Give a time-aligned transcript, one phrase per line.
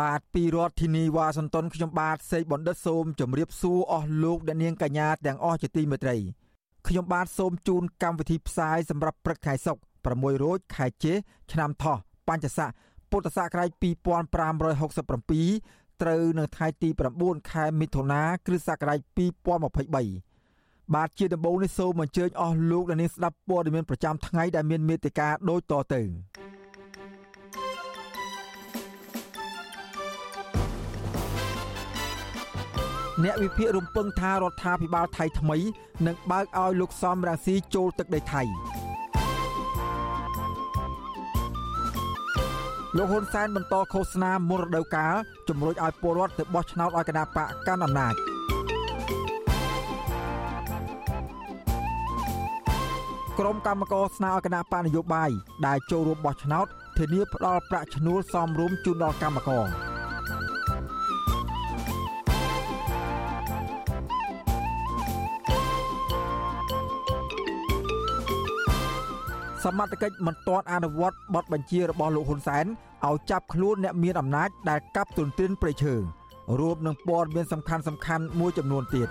[0.00, 6.16] បាទពីរដ្ឋធានីវ៉ាស៊ីនតោនខ្ញុំបាទសេកបណ្ឌិតសូមជម្រាបសួរអស់លោកអ្នកនាងកញ្ញាទាំងអស់ជាទីមេត្រី
[6.88, 9.76] ខ្ញុំបាទសូមជូនកម្មវិធីផ្សាយសម្រាប់ព្រឹកខែសុក
[10.10, 11.14] 6រោចខែជេ
[11.52, 11.96] ឆ្នាំថោះ
[12.28, 12.70] បញ្ញស័ក
[13.10, 13.84] ពុទ្ធសករាជ2567
[16.02, 16.88] ត្រូវនៅថ្ងៃទី
[17.20, 26.02] 9ខែមិថុនាគ្រិស្តសករាជ2023បាទជាដំបូងនេះសូមអញ្ជើញអស់លោកអ្នកនាងស្ដាប់ព័ត៌មានប្រចាំថ្ងៃដែលមានមេត្តាដូចតទៅ
[33.22, 35.58] អ្នកវិភាគរំពឹងថារដ្ឋាភិបាលថៃថ្មី
[36.06, 38.42] នឹងបើកឲ្យលោកសំរាស៊ីចូលទឹកដីថៃ
[42.96, 45.14] លោកហ៊ុនសែនបន្តឃោសនាមុនរដូវកាល
[45.48, 48.14] ជំរុញឲ្យពលរដ្ឋទៅបោះឆ្នោតឲ្យគណៈបកកាន់អំណាច
[53.38, 55.30] ក្រុមកម្មការស្នើឲ្យគណៈបកនយោបាយ
[55.66, 56.66] ដែលចូលរួមបោះឆ្នោត
[56.98, 59.93] ធានាផ្ដល់ប្រាក់ឈ្នួលសមរម្យជូនដល់កម្មករ
[69.64, 72.66] សមត្ថកិច្ចមិនទាន់អនុវត្តបទបញ្ជារបស់លោកហ៊ុនសែន
[73.06, 75.94] ឲ្យចាប់ខ្លួនអ្នកមានអំណាចដែលកាប់ទុនទ្រានព្រៃឈើ
[76.60, 79.08] រួមនឹងព័ត៌មានសំខាន់សំខាន់មួយចំនួនទៀត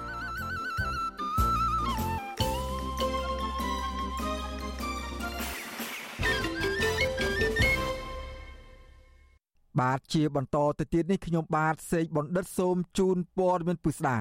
[9.80, 14.18] បាទជាបន្តទៅទៀតនេះខ្ញុំបាទសេកបណ្ឌិតសូមជូនព័ត៌មានពិស្ដា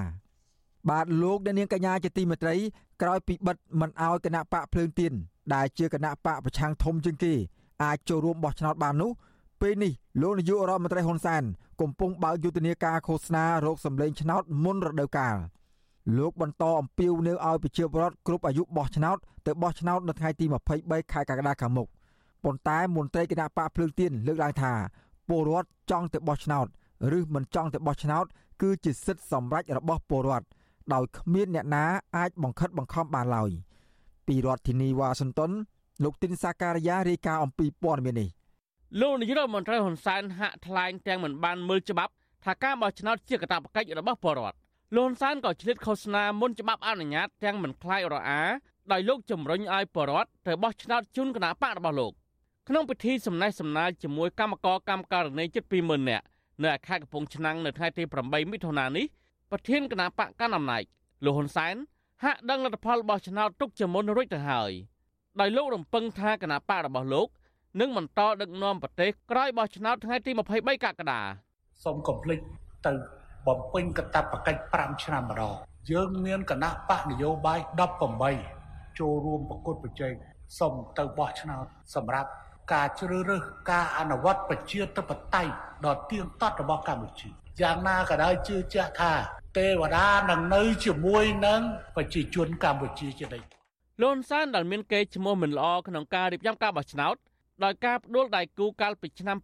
[0.89, 2.55] បាទលោកអ្នកនាងកញ្ញាជាទីមេត្រី
[3.01, 5.13] ក្រោយពីបិទមិនអោយគណៈបកភ្លើងទៀន
[5.53, 7.33] ដែលជាគណៈបកប្រឆាំងធំជាងគេ
[7.83, 9.11] អាចចូលរួមបោះឆ្នោតបាននោះ
[9.61, 11.43] ពេលនេះលោកនាយករដ្ឋមន្ត្រីហ៊ុនសែន
[11.81, 15.37] កំពុងបើកយុទ្ធនាការឃោសនារោគសម្លេងឆ្នោតមុនរដូវកាល
[16.17, 20.45] លោកបន្តអំពាវនាវឲ្យប្រជាពលរដ្ឋគ្រប់អាយុបោះឆ្នោតទៅបោះឆ្នោតនៅថ្ងៃទី
[20.79, 21.87] 23ខែកក្កដាខាងមុខ
[22.43, 24.73] ប៉ុន្តែមន្ត្រីគណៈបកភ្លើងទៀនលើកឡើងថា
[25.29, 26.67] ពលរដ្ឋចង់ទៅបោះឆ្នោត
[27.17, 28.25] ឬមិនចង់ទៅបោះឆ្នោត
[28.61, 30.47] គឺជាសិទ្ធិសម្រេចរបស់ពលរដ្ឋ
[30.93, 31.85] ដោយគ្មានអ្នកណា
[32.17, 33.51] អាចបង្ខិតបង្ខំបានឡើយ។
[34.27, 35.51] ពីរដ្ឋធានីវ៉ាស៊ីនតោន
[36.03, 38.29] លោកទីនសាការីយ៉ារាយការណ៍អំពីព័ត៌មាននេះ
[39.01, 42.11] លោកនាយករដ្ឋមន្ត្រីហ៊ុនសែនហាក់ថ្លែងទាំងមិនបានមើលច្បាប់
[42.45, 44.57] ថាការបោះឆ្នោតជាកាតព្វកិច្ចរបស់ពលរដ្ឋ
[44.95, 48.41] លោកហ៊ុនសែនក៏ឆ្លៀតឃោសនាមុនច្បាប់អនុញ្ញាតទាំងមិនខ្លាចរអា
[48.91, 52.13] ដោយលោកជំរុញឲ្យពលរដ្ឋទៅបោះឆ្នោតជូនគណៈបករបស់លោក
[52.67, 56.25] ក្នុងពិធីសំណេះសំណាលជាមួយគណៈកម្មការកម្មការនីជិត20000នាក់
[56.63, 59.05] នៅខេត្តកំពង់ឆ្នាំងនៅថ្ងៃទី8មិថុនានេះ
[59.51, 60.83] ប្រធានគណៈបកកណ្ដាលអំណាច
[61.25, 61.75] លោកហ៊ុនសែន
[62.23, 64.71] ហាក់ដឹងលទ្ធផលរបស់ឆ្នោតទុកជាមុនរួចទៅហើយ
[65.39, 67.27] ដោយលោករំពឹងថាគណៈបករបស់លោក
[67.79, 71.21] នឹងបន្តដឹកនាំប្រទេសក្រោយបោះឆ្នោតថ្ងៃទី23កក្កដា
[71.83, 72.39] សូមកុំភ្លេច
[72.85, 72.93] ទៅ
[73.47, 75.55] បំពេញកាតព្វកិច្ច5ឆ្នាំម្ដង
[75.91, 77.59] យើងមានគណៈបកនយោបាយ
[78.27, 80.13] 18ចូលរួមប្រកួតប្រជែង
[80.59, 82.29] សូមទៅបោះឆ្នោតសម្រាប់
[82.71, 85.51] ការជ្រើសរើសការអនុវត្តប្រជាធិបតេយ្យ
[85.85, 87.29] ដ៏ទៀងទាត់របស់កម្ពុជា
[87.61, 89.13] យ៉ាងណាក៏ដោយជឿជាក់ថា
[89.57, 91.61] ទេវតានឹងនៅជាមួយនឹង
[91.95, 93.47] ប្រជាជនកម្ពុជាជានិច្ច
[94.01, 97.15] លន់សានដែលមានកេរ្តិ៍ឈ្មោះមិនល្អក្នុងការរៀបចំការបោះឆ្នោត
[97.63, 99.37] ដោយការផ្ដួលដៃគូកាលពីឆ្នាំ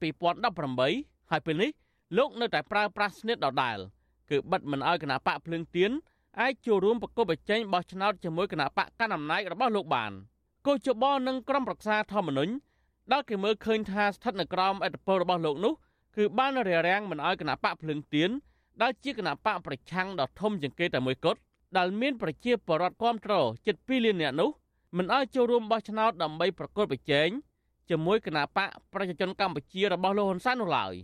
[0.62, 1.70] 2018ហើយពេលនេះ
[2.18, 3.78] លោកនៅតែប្រើប្រាស់ស្នៀតដដែល
[4.30, 5.92] គឺបិទមិនអោយគណៈបកភ្លើងទៀន
[6.42, 10.12] អាចចូលរួមប្រកបប្រជែងបោះឆ្នោតជាមួយគណៈបកកណ្ដាលអំណាចរបស់លោកបាន
[10.68, 12.54] កោជបនិងក្រុមប្រឹក្សាធម្មនុញ្ញ
[13.13, 15.75] ដែលគេមើលឃើញថាស្ថិតនៅក្រោមអធិបតេយ្យរបស់លោកនោះ
[16.17, 18.31] គឺបានរារាំងមិនអោយគណៈបកភ្លើងទៀន
[18.83, 21.39] ដែលជាគណៈបកប្រឆាំងដ៏ធំជាងគេតែមួយគត់
[21.77, 24.51] ដែលមានប្រជាពលរដ្ឋគ្រប់គ្រងជិត2លាននាក់នោះ
[24.97, 27.29] មិនឲ្យចូលរួមបោះឆ្នោតដើម្បីប្រកួតប្រជែង
[27.91, 30.95] ជាមួយគណៈបកប្រជាជនកម្ពុជារបស់លោកហ៊ុនសែននោះឡើយ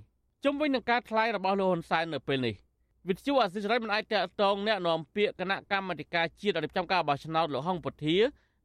[0.45, 2.55] ជុំវិញនឹងការថ្លែងរបស់លោកហ៊ុនសែននៅពេលនេះ
[3.09, 8.17] វិទ្យុអសិរ័យមិនអាចតតងแนะនាំពាក្យគណៈកម្មាធិការជាតិរៀបចំការបោះឆ្នោតលោកហុងពុធា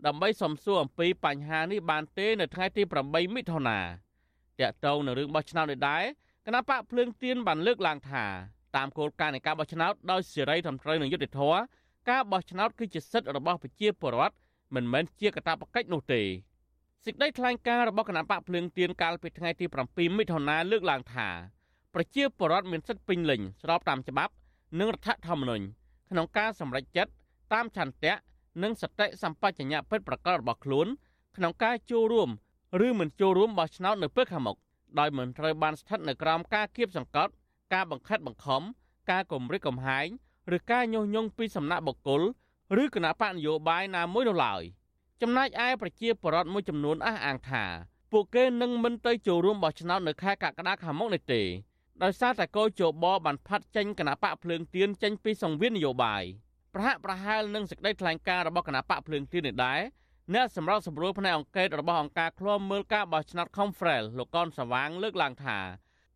[0.06, 3.79] ដើម្បីសំសួរអំពីបញ្ហានេះបានទេនៅថ្ងៃទី8មិថុនា
[4.61, 6.05] តកតងនឹងរឿងបោះឆ្នោតនេះដែរ
[6.47, 8.25] គណៈបកភ្លើងទៀនបានលើកឡើងថា
[8.76, 11.58] តាមគោលការណ៍នៃការបោះឆ្នោតដោយសេរីត្រឹមត្រូវនិងយុត្តិធម៌
[12.11, 14.35] ការបោះឆ្នោតគឺជាសិទ្ធិរបស់ប្រជាពលរដ្ឋ
[14.75, 16.23] មិនមែនជាកាតព្វកិច្ចនោះទេ
[17.05, 21.29] សេចក្តីថ្លែងការណ៍របស់គណៈបកភ្លើងទៀនកាលពីថ្ងៃទី7មិថុនាលើកឡើងថា
[21.94, 24.32] ប្រជាពលរដ្ឋមានសិទ្ធិពេញលេញស្របតាមច្បាប់
[24.79, 25.64] និងរដ្ឋធម្មនុញ្ញ
[26.11, 27.12] ក្នុងការសម្រេចចិត្ត
[27.52, 28.14] តាមឆន្ទៈ
[28.62, 30.87] និងសតិសម្បជញ្ញៈពិតប្រាកដរបស់ខ្លួន
[31.37, 32.31] ក្នុងការចូលរួម
[32.87, 34.56] ឬមិនចូលរួមបោះឆ្នោតនៅពេលខាងមុខ
[34.99, 37.32] ដោយមិនត្រូវបានស្ថិតនៅក្រោមការគៀបសង្កត់
[37.73, 38.62] ការបង្ខិតបង្ខំ
[39.11, 40.06] ការគំរាមកំហែង
[40.56, 42.23] ឬការញុះញង់ពីសំណាក់បុគ្គល
[42.82, 44.62] ឬគណៈបកនយោបាយណាមួយនោះឡើយ
[45.23, 47.64] ចំណែកឯប្រជាពលរដ្ឋមួយចំនួនអះអាងថា
[48.12, 51.43] ពួកគេនឹងមិនទៅចូលរួមបោះឆ្នោតនៅខែកក្កដាខាងមុខនេះទេ
[52.02, 56.25] ដោយសារតែកោជបបានផាត់ចេញគណៈបកភ្លើងទៀនចេញពីសង្វៀននយោបាយ
[56.75, 59.81] ប្រហាក់ប្រហែលនឹងសេចក្តីថ្លែងការណ៍របស់គណៈបកភ្លើងទៀននេះដែរ
[60.35, 65.59] អ្នកសម្រាប់សម្រួលផ្នែកអង្គការរបស់អង្គការឃ្លាំមើលការបោះឆ្នោត Confrel លោកកនសវាងលើកឡើងថា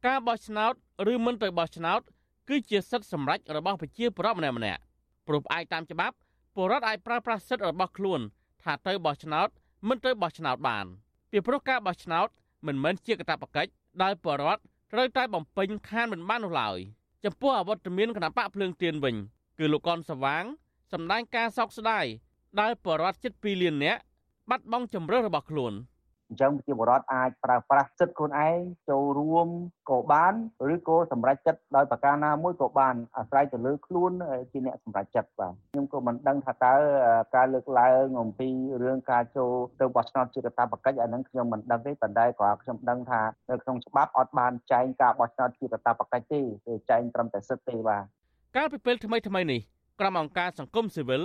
[0.06, 0.72] ការបោះឆ្នោត
[1.12, 2.00] ឬមិនទៅបោះឆ្នោត
[2.48, 4.80] គឺជាសិទ្ធិសម្រេចរបស់ប្រជាពលរដ្ឋម្នាក់ម្នាក់
[5.26, 6.14] ព្រោះផ្អែកតាមច្បាប់
[6.54, 8.20] ពលរដ្ឋអាចប្រើប្រាស់សិទ្ធិរបស់ខ្លួន
[8.62, 9.48] ថាទៅបោះឆ្នោត
[9.88, 10.86] មិនទៅបោះឆ្នោតបាន
[11.30, 12.28] ពីព្រោះការបោះឆ្នោត
[12.66, 13.70] មិនមែនជាកាតព្វកិច្ច
[14.02, 14.60] ដែលពលរដ្ឋ
[14.92, 16.78] ត្រូវតែបំពេញខានមិនបាននោះឡើយ
[17.24, 19.16] ចំពោះអវត្តមានគណៈបកភ្លើងទៀនវិញ
[19.58, 20.44] គឺលោកកនសវាង
[20.92, 22.06] សម្ដែងការសោកស្ដាយ
[22.60, 24.00] ដែលបរដ្ឋជិត2លាននាក់
[24.50, 25.74] បាត់បង់ជំរឿរបស់ខ្លួន។
[26.28, 28.58] អញ្ចឹងប្រជាពលរដ្ឋអាចប្រើប្រាស់សិទ្ធិខ្លួនឯង
[28.90, 29.48] ចូលរួម
[29.90, 30.34] ក៏បាន
[30.74, 34.10] ឬក៏សម្រេចចិត្តដោយប្រការណាមួយក៏បានអាស្រ័យទៅលើខ្លួន
[34.52, 36.74] ជាអ្នកសម្រេចចិត្តបាទខ្ញុំក៏មិនដឹងថាតើ
[37.36, 38.48] ការលើកឡើងអំពី
[38.82, 48.04] រឿងការចូលទៅបោះឆ្នោតជាកាតព្វកិច្ចអានឹងខ្ញុំមិនដឹងទេប៉ុន្តែក៏ខ្ញុំដឹងថានៅក្នុងច្បាប់អត់បានចែងការបោះឆ្នោតជាកាតព្វកិច្ចទេគឺចែងត្រឹមតែសិទ្ធិទេបាទ
[48.56, 49.60] កាលពីពេលថ្មីថ្មីនេះ
[50.00, 51.22] ក្រុមអង្គការសង្គមស៊ីវិល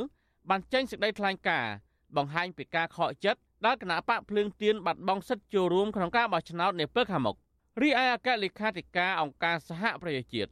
[0.49, 1.73] បានចេញសេចក្តីថ្លែងការណ៍
[2.15, 7.35] បង្ហាញពីការខកចិត្តដែលគណៈបកភ្លើងទៀនបាត់បង់សិទ្ធិចូលរួមក្នុងការបោះឆ្នោតនាពេលខាងមុខ
[7.81, 10.51] រីឯអគ្គលេខាធិការអង្គការសហប្រជាជាតិ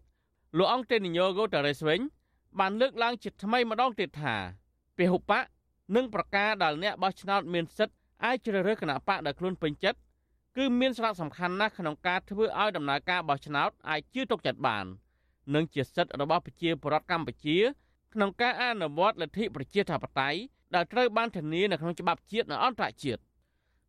[0.57, 1.99] លោកអង្គតេនីញ៉ូហ្គូតារ៉េសវិញ
[2.59, 4.35] បានលើកឡើងជាថ្មីម្ដងទៀតថា
[4.97, 5.43] ពហុបក
[5.95, 7.95] និងប្រការដែលអ្នកបោះឆ្នោតមានសិទ្ធិ
[8.25, 9.99] អាចជ្រើសរើសគណៈបកដែលខ្លួនពេញចិត្ត
[10.57, 14.85] គឺមានសារៈសំខាន់ណាស់ក្នុងការធ្វើឲ្យដំណើរការបោះឆ្នោតអាចជឿទុកចិត្តបាន
[15.53, 17.57] និងជាសិទ្ធិរបស់ប្រជាពលរដ្ឋកម្ពុជា
[18.13, 20.39] ក្នុងការអនុវត្តលទ្ធិប្រជាធិបតេយ្យ
[20.75, 23.21] ដែលត្រូវបានធានានៅក្នុងច្បាប់ជាតិនិងអន្តរជាតិ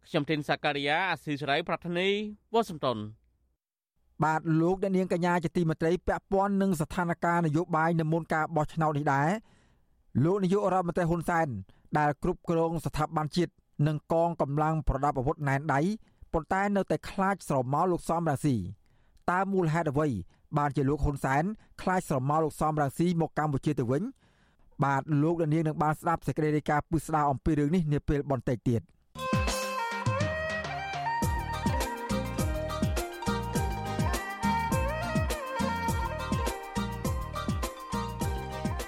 [0.07, 2.09] ខ្ញុំធីនសាការីយ៉ាអាស៊ីសេរីប្រធានី
[2.53, 2.99] វ៉ាស៊ីនតោន
[4.25, 9.29] បាទលោកអ្នកនាងកញ្ញាជាទីមេត្រីពាក់ព័ន្ធនឹងស្ថានភាពនយោបាយនៅមុនការបោះឆ្នោតនេះដែរ
[10.25, 11.49] លោកនាយករដ្ឋមន្ត្រីហ៊ុនសែន
[11.99, 13.53] ដែលគ្រប់គ្រងស្ថាប័នជាតិ
[13.87, 15.81] និងកងកម្លាំងប្រដាប់អាវុធណែនដៃ
[16.33, 18.57] ប៉ុន្តែនៅតែខ្លាចស្រមោលលោកសំរាស៊ី
[19.31, 20.09] តើមូលហេតុអ្វី
[20.57, 21.45] បានជាលោកហ៊ុនសែន
[21.83, 24.03] ខ្លាចស្រមោលលោកសំរាស៊ីមកកម្ពុជាទៅវិញ
[24.85, 28.83] បាទលោកដានៀងនឹងបានស្ដាប់សេចក្តីរាយការណ៍ពុស្ដាអំពីរឿងនេះនាពេលបន្តិចទៀត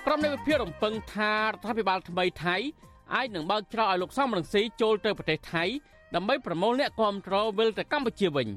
[0.07, 2.57] ក្រុមនៃវិភាគរំពឹងថារដ្ឋាភិបាលថ្មីថៃ
[3.15, 5.65] អាចនឹងបើកច្រកឲ្យលោកសំរងស៊ីចូលទៅប្រទេសថៃ
[6.15, 8.49] ដើម្បីប្រមូលអ្នកគាំទ្រវិលទៅកម្ពុជាវិញ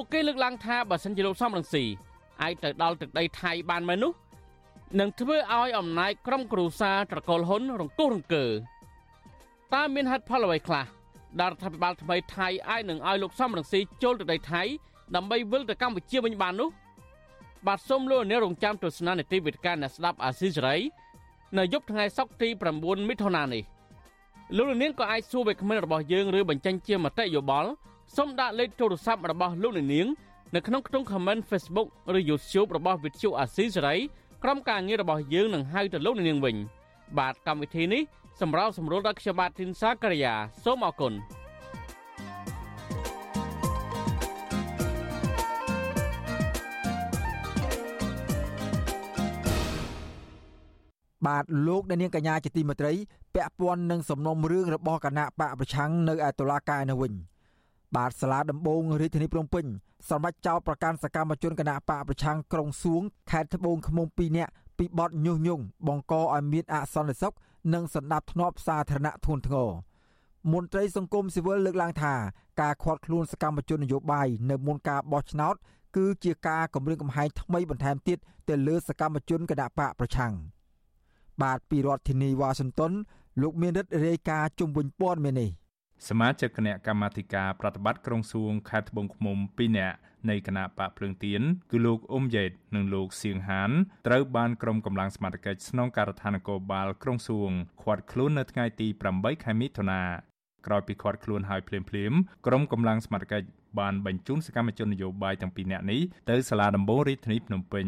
[0.00, 1.84] ពួកគេលើកឡើងថាបើសិនជាលោកសំរងស៊ី
[2.42, 4.12] អាចទៅដល់ទឹកដីថៃបានមែននោះ
[5.00, 8.46] នឹងធ្វើឲ្យអំណាចក្រុមគ្រួសារត្រកូលហ៊ុនរង្គោះរង្គើ
[9.74, 10.86] តើមានហេតុផលអ្វីខ្លះ
[11.40, 14.62] ដែលរដ្ឋាភិបាលថ្មីថៃអាចនឹងឲ្យលោកសំរងស៊ីចូលទៅដីថៃ
[15.16, 16.68] ដើម្បីវិលទៅកម្ពុជាវិញបាននោះ
[17.66, 20.76] បាទសូមលោកអ្នករងចាំទស្សនានីតិវិទ្យាអ្នកស្ដាប់អាស៊ីសេរី
[21.58, 22.48] នៅយប់ថ្ងៃសុក្រទី
[22.80, 23.62] 9មិថុនានេះ
[24.56, 27.70] លោកនាងក៏អាចសួរវាគ្មិនរបស់យើងឬបញ្ចេញជាមតិយោបល់
[28.16, 30.06] សូមដាក់លេខទូរស័ព្ទរបស់លោកនាង
[30.54, 33.98] នៅក្នុងខ្ទង់ comment Facebook ឬ YouTube របស់ Vithu Asia Serai
[34.42, 36.56] ក្រុមការងាររបស់យើងនឹងហៅទៅលោកនាងវិញ
[37.18, 38.02] បាទកម្មវិធីនេះ
[38.40, 40.34] សម្រាប់សម្រួលដល់ខ្ញុំបាទធីនសាករិយា
[40.64, 41.12] សូមអរគុណ
[51.26, 52.92] បាទលោកអ្នកនាងកញ្ញាជាទីមេត្រី
[53.34, 57.14] ពាក់ព័ន្ធនឹងសំណុំរឿងរបស់គណៈបកប្រឆាំងនៅឯតុលាការនៅវិញ
[57.96, 59.64] បាទសាលាដំបងរាជធានីភ្នំពេញ
[60.08, 67.34] សម្រាប់ចោតប្រកាន់សកម្មជនគណៈបកប្រឆាំងក្រុងសួងខេត្តត្បូងឃ្មុំ2នាក់ពីបទញុះញង់បង្កឲ្យមានអសន្តិសុខ
[67.74, 69.70] និងសន្តិភាពធ្នាប់សាធារណៈធ្ងន់ធ្ងរ
[70.52, 72.14] មន្ត្រីសង្គមស៊ីវិលលើកឡើងថា
[72.60, 75.54] ការខាត់ខ្លួនសកម្មជននយោបាយនៅមុនការបោះឆ្នោត
[75.96, 78.18] គឺជាការគម្រាមកំហែងថ្មីបន្ថែមទៀត
[78.48, 80.32] ទៅលើសកម្មជនគណៈបកប្រឆាំង
[81.42, 82.92] បាទពីរដ្ឋធានីវ៉ាស៊ីនតោន
[83.42, 85.50] លោកមានរិទ្ធរាយការណ៍ជុំវិញព័ត៌មាននេះ
[86.06, 89.96] សមាជិកគណៈកម្មាធិការប្រតិបត្តិក្រុងសួងខេត្តត្បូងឃ្មុំ2នាក់
[90.30, 93.70] នៃគណៈបកភ្លើងទៀនគឺលោកអ៊ុំយ៉េតនិងលោកសៀងហាន
[94.06, 97.50] ត្រូវបានក្រុមកម្លាំងសមត្ថកិច្ចស្នងការដ្ឋាននគរបាលក្រុងសួង
[97.82, 100.02] ឃាត់ខ្លួននៅថ្ងៃទី8ខែមិថុនា
[100.66, 103.46] ក្រោយពីឃាត់ខ្លួនហើយភ្លាមៗក្រុមកម្លាំងសមត្ថកិច្ច
[103.78, 106.00] បានបញ្ជូនសកម្មជននយោបាយទាំងពីរនាក់នេះ
[106.30, 107.86] ទៅសាលាដំបងរាជធានីភ្នំពេញ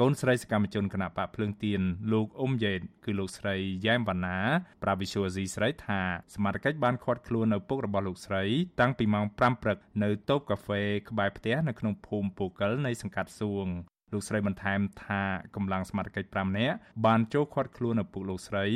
[0.00, 1.80] កូនស្រីសកម្មជនគណៈបកភ្លើងទៀន
[2.12, 4.38] លោកអ៊ុំយេតគឺលោកស្រីយ៉ែមវណ្ណា
[4.82, 6.00] ប្រាវិសុវស៊ីស្រីថា
[6.34, 8.44] សមាជិកបានឃាត់ខ្លួននៅពុករបស់លោកស្រី
[8.80, 13.66] តាំងពីម៉ោង5ព្រឹកនៅតូបកាហ្វេក្បែរផ្ទះនៅក្នុងភូមិពូកិលនៃសង្កាត់សួង
[14.12, 15.22] លោកស្រីបន្ថែមថា
[15.56, 16.76] កម្លាំងសមត្ថកិច្ច5នាក់
[17.06, 18.66] បានចូលឃាត់ខ្លួនឪពុកលោកស្រី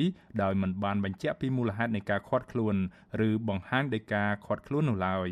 [0.42, 2.76] ដោយមិនបានបញ្ជាក់ពីមូលហេតុនៃការឃាត់ខ្លួន
[3.28, 5.30] ឬបង្ហាញដោយការឃាត់ខ្លួននោះឡើយ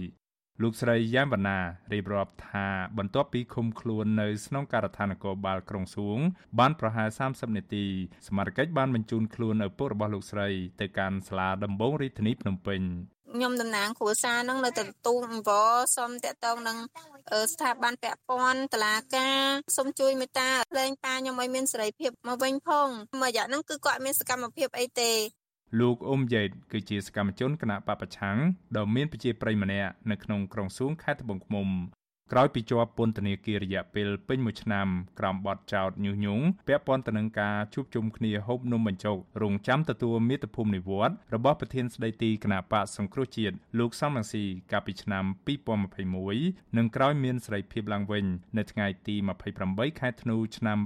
[0.63, 1.59] លោកស្រីយ៉ែមវណ្ណា
[1.93, 2.67] រៀបរាប់ថា
[2.99, 6.19] បន្ទាប់ពីឃុំខ្លួននៅក្នុងការដ្ឋាននគរបាលក្រុងសួង
[6.59, 7.85] បានប្រហែល30នាទី
[8.29, 10.49] សមាជិកបានបញ្ជូនខ្លួនឪពុករបស់លោកស្រី
[10.81, 12.81] ទៅកាន់សាលាដំបងរាជធានីភ្នំពេញ
[13.35, 16.79] ខ្ញុំតំណាងគ្រួសារនឹងនៅទៅទូអង្វរសូមតាក់ទងនឹង
[17.53, 19.39] ស្ថាប័នពាក់ព័ន្ធតឡាការ
[19.77, 22.89] សូមជួយមេត្តាលែងប៉ាខ្ញុំឲ្យមានសេរីភាពមកវិញផង
[23.21, 25.13] មួយរយៈហ្នឹងគឺគាត់មានសកម្មភាពអីទេ
[25.81, 28.37] លោកអ៊ុំយ៉េតគឺជាសកម្មជនគណៈបពប្រឆាំង
[28.77, 31.69] ដ៏មានប្រជាប្រិយម្នាក់នៅក្នុងក្រុងសួងខេត្តត្បូងឃ្មុំ
[32.35, 34.87] ក្រោយពីជាប់ពន្ធនាគាររយៈពេលពេញមួយឆ្នាំ
[35.19, 45.25] ក្រោមបទចោទញុះញង់ពាក់ព័ន្ធទៅនឹងការជួបជុំគ្នាហូបនំបញ្ចុករងចាំទទួលមាតុភូមិនិវត្តរបស់ប្រធានស្ដីទីគណៈបកសង្គ្រោះជាតិលោកសំរងស៊ីកាលពីឆ្នាំ
[46.01, 48.25] 2021និងក្រោយមានសេរីភាពឡើងវិញ
[48.59, 49.17] នៅថ្ងៃទី
[49.59, 50.79] 28ខែធ្នូឆ្នាំ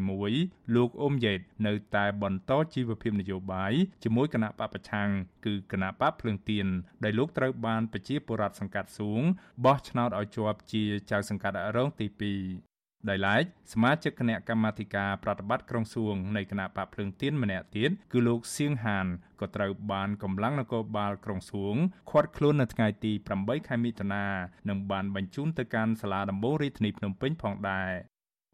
[0.00, 3.72] 2021លោកអ៊ុំយ៉េតនៅតែបន្តជីវភាពនយោបាយ
[4.04, 5.08] ជាមួយគណៈបកប្រឆាំង
[5.46, 6.66] គឺគណៈបកភ្លើងទៀន
[7.04, 9.22] ដែលលោកត្រូវបានប្រជាពលរដ្ឋសង្កាត់សួង
[9.64, 12.68] បោះឆ្នោតឲ្យជាប់ជាចៅសង្កាត់រងទី2
[13.08, 19.06] ដោយឡែកសមាជិកគណៈកម្មាធិការប្រតិបត្តិក្រុងសួងនៃគណៈបកភ្លើងទៀនម្នាក់ទៀតគឺលោកសៀងហាន
[19.40, 21.76] ក៏ត្រូវបានកម្លាំងនគរបាលក្រុងសួង
[22.10, 24.26] ឃាត់ខ្លួននៅថ្ងៃទី8ខែមិថុនា
[24.68, 27.92] និងបានបញ្ជូនទៅកាន់សាលាដំបងរាជធានីភ្នំពេញផងដែរ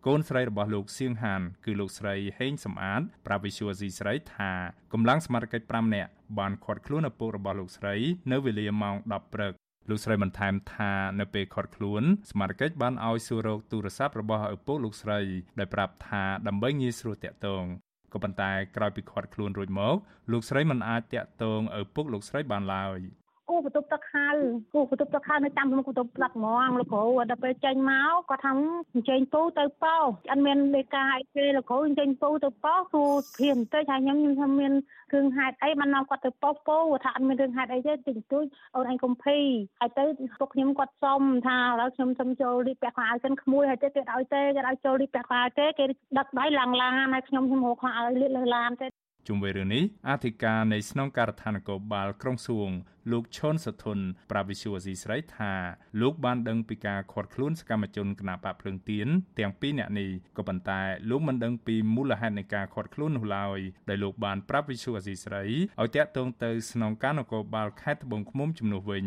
[0.06, 4.52] កូនស្រីរបស់លោកសៀងហាន គឺលោកស្រីហេងសំអាតប្រាវិសុវស៊ីស្រីថា
[4.92, 7.94] កម្លាំងសមត្ថកិច្ច5នាក់បានឃាត់ខ្លួនឪពុករបស់លោកស្រី
[8.32, 9.54] នៅវេលាម៉ោង10ព្រឹក
[9.88, 15.20] លោកស្រីបន្ថែមថានៅពេលខាត់ខ្លួនសមាជិកបានឲ្យសួររកទូរស័ព្ទរបស់ឪពុកលោកស្រី
[15.58, 17.64] ដោយប្រាប់ថាដើម្បីងាយស្រួលតាក់ទង
[18.12, 19.96] ក៏ប៉ុន្តែក្រោយពីខាត់ខ្លួនរួចមក
[20.32, 22.98] លោកស្រីមិនអាចតាក់ទងឪពុកលោកស្រីបានឡើយ។
[23.48, 24.28] គូបន្ទប់ទឹកហៅ
[24.74, 28.52] គូបន្ទប់ទឹកហៅនៅតាមបន្ទប់ទឹកហ្មងលោកគ្រូដល់ពេលចេញមកគាត់ថា
[28.94, 29.96] អញ្ជើញពូទៅប៉ោ
[30.30, 33.04] អត់មានលេខាអីទេលោកគ្រូអញ្ជើញពូទៅប៉ោគូ
[33.36, 34.72] ព្រាមទៅថាខ្ញុំខ្ញុំមាន
[35.14, 39.38] រឿងហេតុអីបាននាំគាត់ទៅប៉ោពូថាអត់មានរឿងហេតុអីទេតិចតួចអូនឯងកុំភី
[39.80, 40.04] ហើយទៅ
[40.40, 45.84] ពុកខ្ញុំគាត់សុំថាឥឡូវខ្ញុំសុំចូលរៀបពាក់ខោអាវសិនក្មួយហើយទៅគេឲ្យទេគេឲ្យចូលរៀបពាក់ខោអាវទេគេ
[46.18, 48.86] ដឹកដៃឡើងឡានហើយខ្ញុំខ្ញុំរកខោអាវលាតលើឡានទេ
[49.28, 52.70] ជុំវិញរឿងនេះអធិការនៃស្នងការដ្ឋាននគរបាលក្រុងសួង
[53.12, 53.98] លោកឈុនសធុន
[54.30, 55.52] ប្រាវិសុវស៊ីស្រីថា
[56.00, 65.44] លោកបានដឹងពីការខាត់ខ្លួនសកម្មជនគណបកភ្លើងទៀនទាំងពីរនាក់នេះក៏ប៉ុន្តែលោកមិនដឹងពីមូលហេតុនៃការខាត់ខ្លួននោះឡើយដែលលោកបានប្រាប់វិសុវស៊ីស្រី
[65.80, 69.06] ឲ្យតាក់ទងទៅស្នងការនគរបាលខេត្តត្បូងឃ្មុំជំនួសវិញ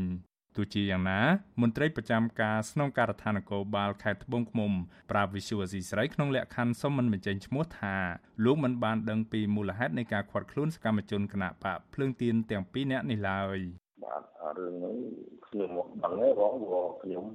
[0.58, 1.20] ទោះជាយ៉ាងណា
[1.62, 4.72] មន្ត្រីប្រចាំការស្នងការដ្ឋាននគរបាលខេត្តត្បូងឃ្មុំ
[5.12, 7.96] ប្រាប់វិសុវអស៊ីស្រីក្នុងលក្ខខណ្ឌសុំមិនបញ្ចេញឈ្មោះថា
[8.46, 13.58] លោកមិនបានដឹងពីមូលហេតុនៃការខាត់ខ្លួនសកម្មជនគណបកភ្លើងទៀនទាំងពីរនាក់នេះឡើយ
[14.04, 14.24] បាទ
[14.60, 14.96] រឿងហ្នឹង
[15.48, 17.26] ខ្ញុំមកដឹងទេបងព្រោះខ្ញុំ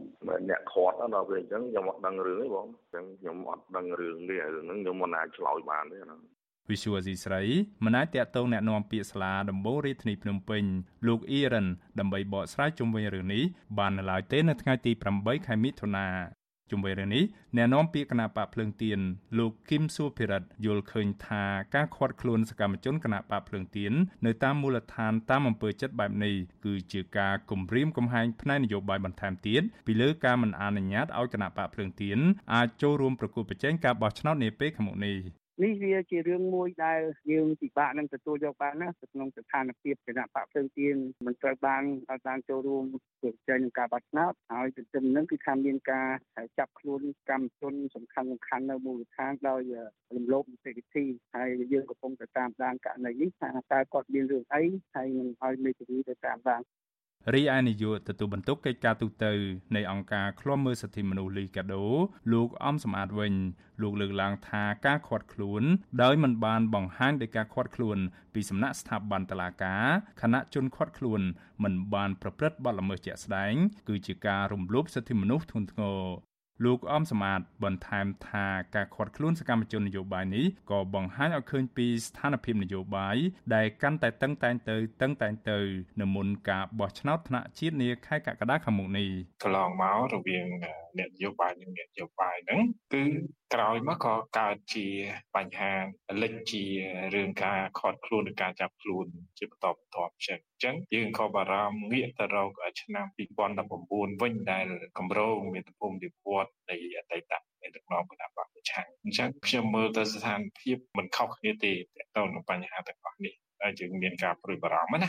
[0.48, 6.18] អ្នកខាត់ដល់ពេលអញ្ចឹងខ្ញុំអត់ដឹងរឿងទេបងអញ្ចឹងខ្ញុំអត់ដឹងរឿងនេះរឿងហ្នឹងខ្ញុំមិនអាចឆ្លើយបានទេណា
[6.71, 7.43] វិសុវអស៊ីស្រី
[7.85, 10.63] មិនអាចតាក់ទងแนะនាំពាក្យសាលាដំបងរាជធានីភ្នំពេញ
[11.07, 11.67] លោកអ៊ីរ៉ាន
[11.99, 13.43] ដើម្បីបកស្រាយជុំវិញរឿងនេះ
[13.77, 16.07] បាននៅឡើយទេនៅថ្ងៃទី8ខែមិថុនា
[16.71, 17.23] ជុំវិញរឿងនេះ
[17.57, 18.99] អ្នកនាំពាក្យគណៈបកភ្លើងទៀន
[19.37, 21.43] លោកគឹមសុភិរិទ្ធយល់ឃើញថា
[21.75, 23.93] ការខាត់ខ្លួនសកម្មជនគណៈបកភ្លើងទៀន
[24.25, 26.35] នៅតាមមូលដ្ឋានតាមអំពើចិត្តបែបនេះ
[26.65, 32.19] គឺជាការគំរាមកំហែងផ្នែកនយោបាយបន្ថែមទៀតពីលើការមិនអនុញ្ញាតឲ្យគណៈបកភ្លើងទៀន
[32.53, 35.17] អាចចូលរួមប្រគល់ប្រជែងការបោះឆ្នោតនាពេលខាងមុខនេះ
[35.60, 42.84] នេះវាជារឿងមួយដែលយើងពិបាកនឹងទទួលយកបានណាក្នុងស្ថានភាពគណៈបកភ្លើងទៀនមិនត្រូវបានឲ្យបានចូលរួម
[43.20, 46.08] ប្រជែងនឹងការបោះឆ្នោតហើយទន្ទឹមនឹងគឺថាមានការ
[46.58, 49.62] ចាប់ខ្លួនកម្មជនសំខាន់សំខាន់នៅមូលដ្ឋានដោយ
[50.16, 54.62] រំលោភសេរីភាពហើយយើងកំពុងតែតាមដានករណីនេះថាតើគាត់មានរឿងអី
[54.94, 56.62] ហើយនឹងឲ្យមេធាវីទៅតាមដាន
[57.34, 59.24] រីឯនាយកទទួលបន្ទុកកិច្ចការទូត
[59.76, 61.84] នៃអង្គការឃ្លាំមើលសិទ្ធិមនុស្សលីកាដូ
[62.32, 63.34] លោកអំសំអាតវិញ
[63.82, 65.62] លោកលើកឡើងថាការខាត់ខ្លួន
[66.02, 67.98] ដោយមិនបានបង្ហាញដោយការខាត់ខ្លួន
[68.34, 69.86] ពីសំណាក់ស្ថាប័នតុលាការ
[70.20, 71.20] គណៈជនខាត់ខ្លួន
[71.62, 73.54] មិនបានប្រព្រឹត្តបទល្មើសជាក់ស្ដែង
[73.88, 76.31] គឺជាការរំលោភសិទ្ធិមនុស្សធ្ងន់ធ្ងរ
[76.64, 83.16] លោកអំសមាតបន្ថែមថាការខាត់ខ្លួនសកម្មជននយោបាយនេះក៏បង្ហាញឲ្យឃើញពីស្ថានភាពនយោបាយ
[83.54, 85.58] ដែលកាន់តែតឹងតែងទៅតឹងតែងទៅ
[86.00, 89.08] នៅមុនការបោះឆ្នោតថ្នាក់ជាតិនាខែកក្កដាខាងមុខនេះ
[89.42, 90.46] កន្លងមករវាង
[90.98, 92.60] អ្នកនយោបាយនិងអ្នកនយោបាយហ្នឹង
[92.92, 93.02] គឺ
[93.54, 94.86] ក្រោយមកក៏កើតជា
[95.36, 95.72] បញ្ហា
[96.22, 96.64] លិចជា
[97.14, 99.06] រឿងការខាត់ខ្លួនឬការចាប់ខ្លួន
[99.38, 102.50] ជាបន្តបន្ទាប់ចឹងអញ្ចឹងយើងក៏បារម្ភងាកទៅរក
[102.80, 103.06] ឆ្នាំ
[103.64, 104.66] 2019វិញដែល
[104.98, 107.32] កម្រងមានទំហំនិវត្តនៃអតីត
[107.62, 115.08] នៃដឹកនាំគណៈបកប្រឆាំងអញ្ចឹងខ្ញុំមើលទៅស្ថានភាពមិនខុសគ្នាទេទាក់ទងនឹងបញ្ហាទាំងអស់នេះហើយយើងមានការព្រួយបារម្ភណា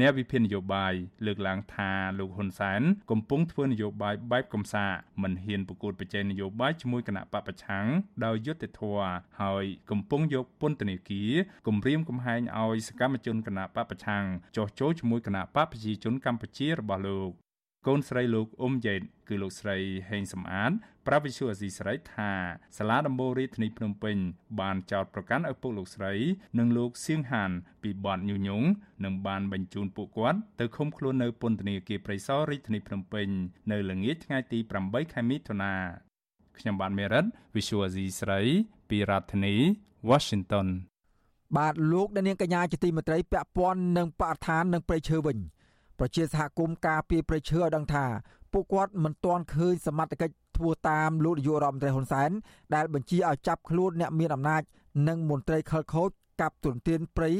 [0.00, 0.94] អ្នកវិភាគនយោបាយ
[1.26, 4.86] លើកឡើងថាលោកហ៊ុនសែនកំពុងធ្វើនយោបាយបែបកំសា
[5.22, 7.86] មិនហ៊ានប្រកួតប្រជែងនយោបាយជាមួយគណៈបពប្រឆាំង
[8.24, 11.32] ដោយយុត្តិធម៌ហើយកំពុងយកពន្ធនាគារ
[11.66, 14.24] គម្រាមកំហែងឲ្យសកម្មជនគណៈបពប្រឆាំង
[14.56, 17.30] ចោះចូលជាមួយគណៈបកប្រជាជនកម្ពុជារបស់លោក
[17.86, 19.76] កូនស្រីលោកអ៊ុំយេតគឺលោកស្រី
[20.10, 20.72] ហេងសំអាត
[21.06, 22.30] ប្រាប់វិសុអាស៊ីស្រីថា
[22.78, 24.16] សាលាដំបូងរាជធានីភ្នំពេញ
[24.60, 26.12] បានចោទប្រកាន់ឪពុកលោកស្រី
[26.58, 27.50] និងលោកសៀងហាន
[27.82, 28.64] ពីបទញុយញង
[29.04, 33.28] និងបានបញ្ជូនពួកគាត់ទៅឃុំខ្លួននៅពន្ធនាគារព្រៃសររាជធានីភ្នំពេញ
[33.72, 35.72] នៅល្ងាចថ្ងៃទី8ខែមិថុនា
[36.58, 37.24] ខ្ញុំបានមេរិត
[37.54, 38.40] Visual Asia ស្រី
[38.90, 39.54] ពីរដ្ឋធានី
[40.10, 40.68] Washington
[41.56, 45.38] បាទលោកអ្នកនាងកញ្ញាជាទីមេត្រីពាក់ព័ន្ធនឹងបរិស្ថាននិងព្រៃឈើវិញ
[46.04, 48.04] ប្រជាសហគមន៍ការពារព្រៃឈើឲ្យដឹងថា
[48.52, 52.30] ពួកគាត់មិនទាន់ឃើញសមត្ថកិច្ចធ្វើតាមលោកនាយករដ្ឋមន្ត្រីហ៊ុនសែន
[52.74, 54.62] ដែលបញ្ជាឲ្យចាប់ខ្លួនអ្នកមានអំណាច
[55.08, 57.30] និងមន្ត្រីខលខូចកាប់ទុនទានព្រៃ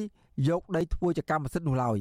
[0.49, 1.99] យកដីធ្វើជាកម្មសិទ្ធិនោះឡើយ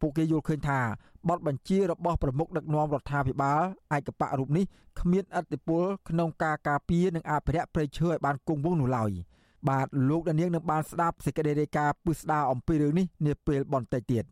[0.00, 0.80] ពួកគេយល់ឃើញថា
[1.28, 3.62] បទបញ្ជារបស់ប្រមុខដឹកនាំរដ្ឋាភិបាល
[3.96, 4.64] ឯកបៈរូបនេះ
[5.00, 9.10] គ្មានអធិបុលក្នុងការការពារនិងអភិរក្សព្រៃឈើឲ្យបានគង់វង្សនោះឡើយ
[9.68, 14.26] បាទលោកដានៀងនឹងបានស្ដាប់សេចក្តីរាយការណ៍ពឹស្ដារអំពីរឿងនេះនាពេលបន្តិចទៀត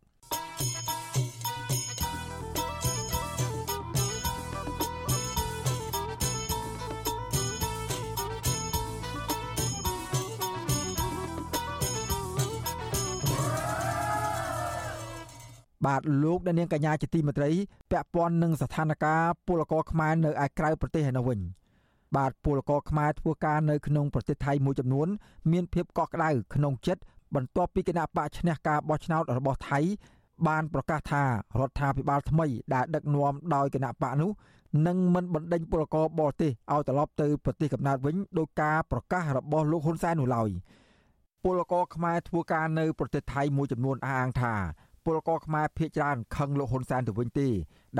[15.85, 17.50] បាទលោកអ្នកនាងកញ្ញាជាទីមេត្រី
[17.90, 21.40] ពាក់ព័ន្ធនឹងស្ថានភាពពលករខ្មែរនៅឯក្រៅប្រទេសឯនោះវិញ
[22.16, 25.09] បាទពលករខ្មែរធ្វើការនៅក្នុងប្រទេសថៃមួយចំនួន
[25.52, 27.02] មានភាពកក់ក្ដៅក្នុងចិត្ត
[27.35, 29.80] បន្ទាប់ពីគណៈបកឈ្នះការបោះឆ្នោតរបស់ថៃ
[30.49, 31.23] បានប្រកាសថា
[31.61, 34.30] រដ្ឋាភិបាលថ្មីដែលដឹកនាំដោយគណៈបកនោះ
[34.87, 40.50] នឹងមិនបណ្ដេញពលករបរទេសឲ្យត្រឡប់ទៅប្រទេសកំណើតវិញដោយការប្រកាសរបស់លោកហ៊ុនសែននោះឡើយ
[41.45, 44.54] ពលករខ្មែរធ្វើការនៅប្រទេសថៃមួយចំនួនអះអាងថា
[45.06, 47.48] ពលករខ្មែរភ័យច្រើនខឹងលោកហ៊ុនសែនទៅវិញទេ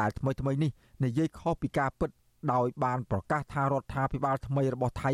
[0.01, 0.71] ដែលថ្មីថ្មីនេះ
[1.05, 2.11] និយាយខុសពីការពិត
[2.53, 5.13] ដោយបានប្រកាសថារដ្ឋាភិបាលថ្មីរបស់ថៃ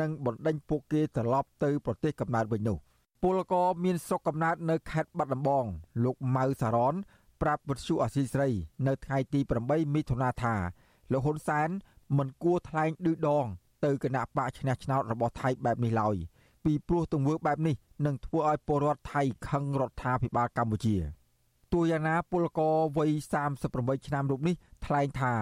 [0.00, 2.78] នឹងបណ្ដេញពួកគេត្រឡប់ទៅប្រទេសកំណើតវិញនោះ
[3.22, 5.64] ពលករមានស្រុកកំណើតនៅខេត្តបាត់ដំបង
[6.04, 6.94] លោកម៉ៅសារ៉ន
[7.42, 8.50] ប្រាប់វិទ្យុអាស៊ីសេរី
[8.86, 10.54] នៅថ្ងៃទី8មិថុនាថា
[11.12, 11.68] លោកហ៊ុនសែន
[12.18, 13.46] មិនគួរថ្លែងឌឺដង
[13.84, 16.16] ទៅគណៈបកឈ្នះឆ្នោតរបស់ថៃបែបនេះឡើយ
[16.64, 17.74] ពីព្រោះទង្វើបែបនេះ
[18.06, 20.96] នឹងធ្វើឲ្យពលរដ្ឋថៃខឹងរដ្ឋាភិបាលកម្ពុជា
[21.72, 23.10] ទោះយ៉ាងណាពលករវ័យ
[23.58, 24.54] 38ឆ្នាំរូបនេះ
[24.86, 25.34] ថ្លែងថា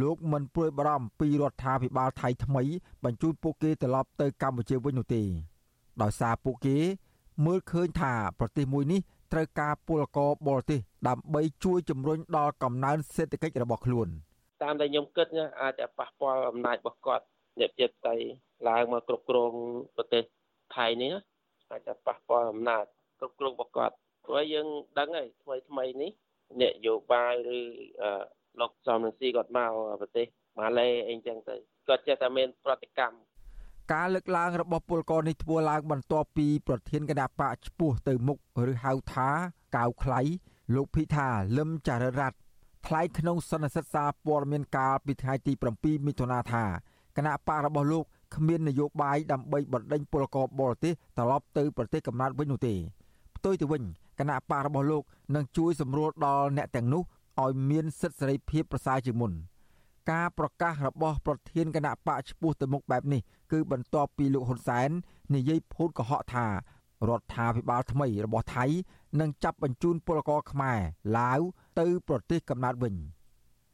[0.00, 2.62] លោកមិនព្រួយបារម្ភពីរដ្ឋាភិបាលថៃថ្មី
[3.04, 5.22] បញ្ជូនពួកគេត្រឡប់ទៅកម្ពុជាវិញនោះទេ
[6.02, 6.76] ដោយសារពួកគេ
[7.46, 9.00] មើលឃើញថាប្រទេសមួយនេះ
[9.32, 14.08] ត្រូវការពលករបរទេសដើម្បីជួយជំរុញដល់កំណើនសេដ្ឋកិច្ចរបស់ខ្លួន
[14.62, 15.26] តាមដែលខ្ញុំគិត
[15.60, 17.24] អាចតែប៉ះពាល់អំណាចរបស់គាត់
[17.60, 18.14] អ្នកជាតិតៃ
[18.68, 19.52] ឡើងមកគ្រប់គ្រង
[19.96, 20.22] ប្រទេស
[20.76, 21.12] ថៃនេះ
[21.70, 22.84] អាចតែប៉ះពាល់អំណាច
[23.18, 23.96] គ្រប់គ្រងរបស់គាត់
[24.28, 24.66] ព្រោះយើង
[24.98, 26.10] ដឹងហើយថ្មីថ្មីនេះ
[26.60, 27.58] នយោបាយឬ
[28.60, 30.26] លោកសំនឹងស៊ីគាត់មកប្រទេស
[30.58, 31.56] ម៉ាឡេអីចឹងទៅ
[31.88, 33.16] គាត់ចេះតែមានប្រតិកម្ម
[33.92, 38.38] ការលើកឡើងរបស់ពលករនេះធ្វើឡើងបន្ទាប់ពីប្រធានគណៈបកឈ្មោះទៅមុខ
[38.70, 39.28] ឬហៅថា
[39.76, 40.20] កៅខ្លៃ
[40.74, 42.36] លោកភិថាលឹមចាររ៉ាត់
[42.86, 46.64] ថ្លែងក្នុងសន្និសីទសារព័ត៌មានកាលពីថ្ងៃទី7មិថុនាថា
[47.16, 52.74] គណៈបករបស់លោកគ្មាននយោបាយដើម្បីបណ្ដេញពលករបរទេសត្រឡប់ទៅប្រទេសកំណើតវិញនោះទេ
[53.36, 53.82] ផ្ទុយទៅវិញ
[54.20, 55.02] គណៈបករបស់លោក
[55.34, 57.02] នឹងជួយសម្រួលដល់អ្នកទាំងនោះ
[57.42, 59.32] ឲ្យមានសិទ្ធិសេរីភាពប្រសើរជាងមុន
[60.10, 63.20] ការប្រកាសរបស់ប្រធានគណៈបកឈ្មោះទៅមុខបែបនេះ
[63.52, 64.90] គឺបន្ទាប់ពីលោកហ៊ុនសែន
[65.34, 66.46] និយាយភូតកុហកថា
[67.08, 68.64] រដ្ឋាភិបាលថ្មីរបស់ថៃ
[69.20, 70.78] នឹងចាប់បញ្ជូនពលករខ្មែរ
[71.18, 71.40] ឡាវ
[71.80, 72.94] ទៅប្រទេសកំណើតវិញ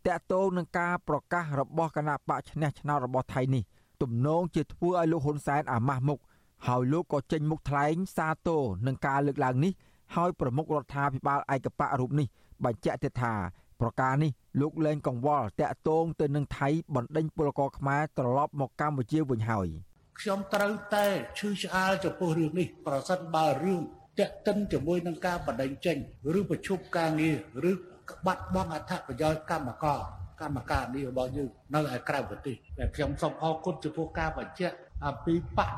[0.07, 3.63] តកតងនឹងការប្រកាសរបស់គណៈបកឈ្នះឆ្នោតរបស់ថៃនេះ
[4.03, 6.21] ទំនងជាធ្វើឲ្យលោកហ៊ុនសែនអាម៉ាស់មុខ
[6.67, 9.73] ហើយលោកក៏ចេញមុខថ្លែងសាទរនឹងការលើកឡើងនេះ
[10.15, 12.27] ហើយប្រមុខរដ្ឋាភិបាលឯកបៈរូបនេះ
[12.65, 13.35] បញ្ជាក់ទៀតថា
[13.81, 19.69] ប្រការនេះលោកលែងកង្វល់តាក់ទងទៅនឹងថៃបណ្ដេញពលករខ្មែរត្រឡប់មកកម្ពុជាវិញហើយ
[20.21, 21.07] ខ្ញុំត្រូវតែ
[21.39, 23.81] ឈឺឆ្អាលចំពោះរឿងនេះប្រសិនបើរឿង
[24.21, 25.97] តាក់ទិនជាមួយនឹងការបណ្ដេញចេញ
[26.39, 27.31] ឬប្រជុំការងា
[27.65, 27.73] រឬ
[28.27, 30.01] បាត់បង់អត្ថប្រយោជន៍កម្មករ
[30.41, 35.71] កម្មការនេះរបស់យើងនៅឯក្រៅប្រទេសតែខ្ញុំសូមអរគុណចំពោះការបញ្ជាក់អំពីបក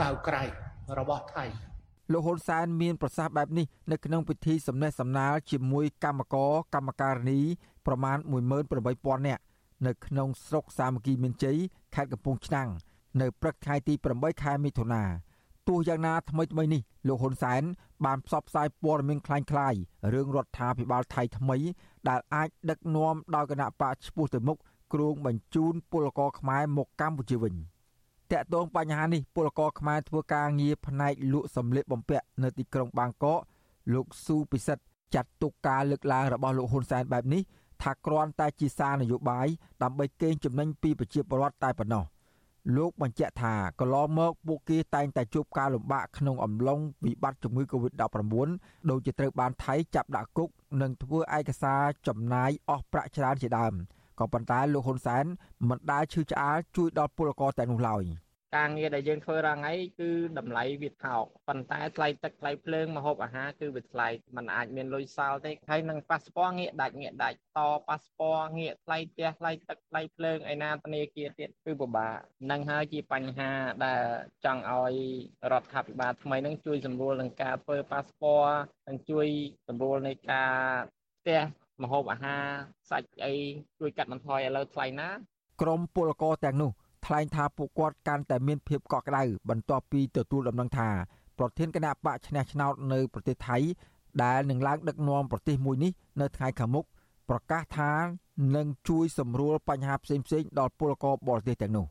[0.00, 0.42] កៅក្រៃ
[0.98, 1.67] របស់ថៃ
[2.11, 7.39] លោកហ៊ុនសែនមានប្រសាសន៍បែបនេះនៅក្នុងពិធីសម្ដែងសម្ដាលជាមួយកម្មករកម្មការិនី
[7.85, 8.17] ប្រមាណ
[8.71, 9.43] 18000នាក់
[9.87, 11.57] នៅក្នុងស្រុកសាមគ្គីមានជ័យ
[11.95, 12.69] ខេត្តកំពង់ឆ្នាំង
[13.21, 15.03] នៅព្រឹកថ្ងៃទី8ខែមិថុនា
[15.67, 17.63] ទោះយ៉ាងណាថ្មីថ្មីនេះលោកហ៊ុនសែន
[18.05, 19.79] បានផ្សព្វផ្សាយព័ត៌មានคล้ายៗ
[20.13, 21.57] រឿងរដ្ឋាភិបាលថៃថ្មី
[22.09, 24.57] ដែលអាចដឹកនាំដោយគណៈបកឈ្មោះទៅមុខ
[24.93, 27.53] គ្រងបញ្ជូនពលករខ្មែរមកកម្ពុជាវិញ។
[28.32, 33.38] តកតងបញ្ហានេះពលករខ្មែរធ្វើការងារផ្នែកលក់សម្លៀកបំពាក់នៅទីក្រុងបាងកក
[33.94, 37.42] លោកស៊ូពិសិដ្ឋចាត់ទុកការលើកឡើងរបស់លោកហ៊ុនសែនបែបនេះ
[37.82, 39.46] ថាគ្រាន់តែជាសារនយោបាយ
[39.82, 42.04] ដើម្បីកេងចំណេញពីប្រជាពលរដ្ឋតែប៉ុណ្ណោះ
[42.76, 48.48] លោកបញ្ជាក់ថាកន្លងមកពួកគេតែងតែជួបការលំបាកក្នុងអំឡុងវិបត្តិជំងឺ Covid-19
[48.90, 50.48] ដូចជាត្រូវបានថៃចាប់ដាក់គុក
[50.82, 53.74] និងធ្វើឯកសារចំណាយអស់ប្រាក់ច្រើនជាដើម
[54.18, 55.24] ក៏ប៉ុន្តែលោកហ៊ុនសែន
[55.68, 58.04] មិនដែលឈឺឆ្អាលជួយដល់ពលករតែនោះឡើយ។
[58.56, 72.16] ការងារដែលយើងធ្វើរាល់ថ្ងៃគឺតម្លៃវាថោកប៉ុន្តែថ្លៃទឹកថ្លៃភ្លើងម្ហូបអាហារគឺវាថ្លៃมันអាចមានលុយសល់ទេហើយនឹងប៉ាសពតងាកដាច់ងាកដាច់តប៉ាសពតងាកថ្លៃផ្ទះថ្លៃទឹកថ្លៃភ្លើងឯណាធនាគារទៀតគឺពិបាក
[72.50, 73.50] នឹងហើយជាបញ្ហា
[73.84, 74.02] ដែល
[74.44, 74.94] ចង់ឲ្យ
[75.52, 78.46] រដ្ឋាភិបាលថ្មីនឹងជួយសម្រួលនឹងការធ្វើប៉ាសពត
[78.88, 79.26] និងជួយ
[79.68, 80.52] សម្រួលនៃការ
[81.20, 81.42] ផ្ទះ
[81.82, 82.44] ម្ហូបអាហារ
[82.90, 83.34] សាច់អី
[83.80, 85.08] ជួយកាត់បន្ថយឥឡូវថ្លៃណា
[85.62, 86.70] ក្រមពលករទាំងនោះ
[87.06, 90.88] ថ្លែងថាពួកគាត់កាន់តែមានភាពកក់ក្ដៅបន្ទាប់ពីទទួលដំណឹងថា
[91.38, 93.56] ប្រធានគណៈបកឈ្នះឆ្នោតនៅប្រទេសថៃ
[94.22, 96.84] ដែលនឹងឡើងដឹកនាំប្រទេសមួយនេះនៅថ្ងៃខាងមុខ
[97.30, 97.92] ប្រកាសថា
[98.56, 101.86] នឹងជួយសម្រួលបញ្ហាផ្សេងៗដល់ពលករបរទេសទាំងនោះ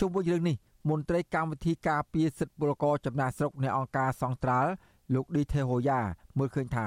[0.00, 0.56] ជុំវិញរឿងនេះ
[0.90, 4.70] មន្ត្រីកម្មវិធីការពារសិទ្ធិពលករចំណាក់ស្រុកនៃអង្គការសង្ត្រាល់
[5.14, 6.00] លោកឌីថេហូយ៉ា
[6.38, 6.86] មើលឃើញថា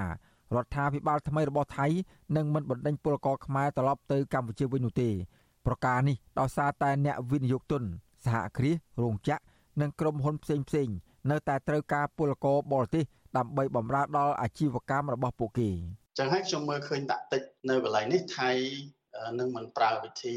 [0.55, 1.87] រដ្ឋាភិបាលថ្មីរបស់ថៃ
[2.35, 5.09] នឹងមិនបណ្ដេញពលករខ្មែរត្រឡប់ទៅកម្ពុជាវិញនោះទេ
[5.65, 7.83] ប្រការនេះដោយសារតែអ្នកវិនិយោគទុន
[8.25, 9.43] សហគ្រាសរោងចក្រ
[9.81, 10.89] និងក្រុមហ៊ុនផ្សេងផ្សេង
[11.31, 13.03] នៅតែត្រូវការពលករបរទេស
[13.37, 15.69] ដើម្បីបម្រើដល់អាជីវកម្មរបស់ពួកគេ
[16.19, 18.49] ចឹងហើយខ្ញុំមើលឃើញដាក់តិចនៅកន្លែងនេះថៃ
[19.39, 20.35] នឹងមិនប្រើវិធី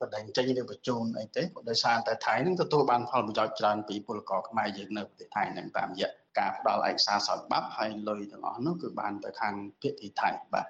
[0.00, 10.66] បដិញ្ចេញឬបញ្ជូនអីទេដោយសារតែថៃនឹងទទួលបានផលប្រយោជន៍ច្រើនពីពលករខ្មែរយើងនៅប្រទេសថៃនឹងតាមរយៈ ការផ្ដល់ឯកសារស្របច្បាប់ហើយលុយទាំងអស់នោះគឺបានទៅខាងភាគីថៃបាទ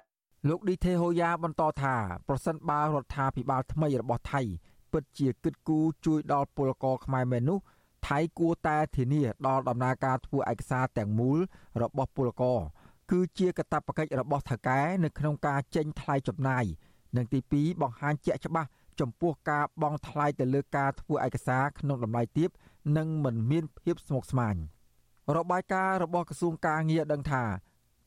[0.49, 1.95] លោកឌីថេហូយ៉ាបន្តថា
[2.27, 4.41] ប្រសិនបើរដ្ឋាភិបាលថ្មីរបស់ថៃ
[4.93, 7.59] ពិតជាគិតគូរជួយដល់ពលករខ្មែរមែននោះ
[8.07, 11.39] ថៃគួរតែធានាដល់ដំណើរការធ្វើឯកសារទាំងមូល
[11.81, 12.59] របស់ពលករ
[13.11, 16.65] គឺជាកាតព្វកិច្ចរបស់ថៅកែនៅក្នុងការចេញថ្លៃចំណាយ
[17.15, 22.49] និងទី2បង្ហាញជាក់ច្បាស់ចំពោះការបង់ថ្លៃទៅលើការធ្វើឯកសារក្នុងតម្លៃទាប
[22.97, 24.55] និងមិនមានភាពស្មុគស្មាញ
[25.37, 27.43] របាយការណ៍របស់ក្រសួងការងារដឹងថា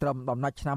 [0.02, 0.76] ត្រឹមដំណាច់ឆ្នាំ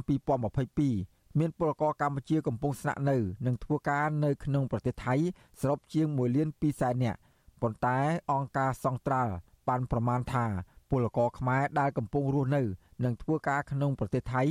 [0.65, 5.15] 2022មានពលករកម្ពុជាកំពុងស្នាក់នៅ និងធ្វើការនៅក្នុងប្រទេសថៃ
[5.61, 7.19] សរុបជាង1លាន2សែននាក់
[7.61, 7.97] ប៉ុន្តែ
[8.31, 9.33] អង្គការសង្ត្រាល់
[9.67, 10.45] បានប្រមាណថា
[10.89, 12.61] ពលករខ្មែរដែលកំពុងរស់នៅ
[13.03, 14.43] និងធ្វើការក្នុងប្រទេសថៃ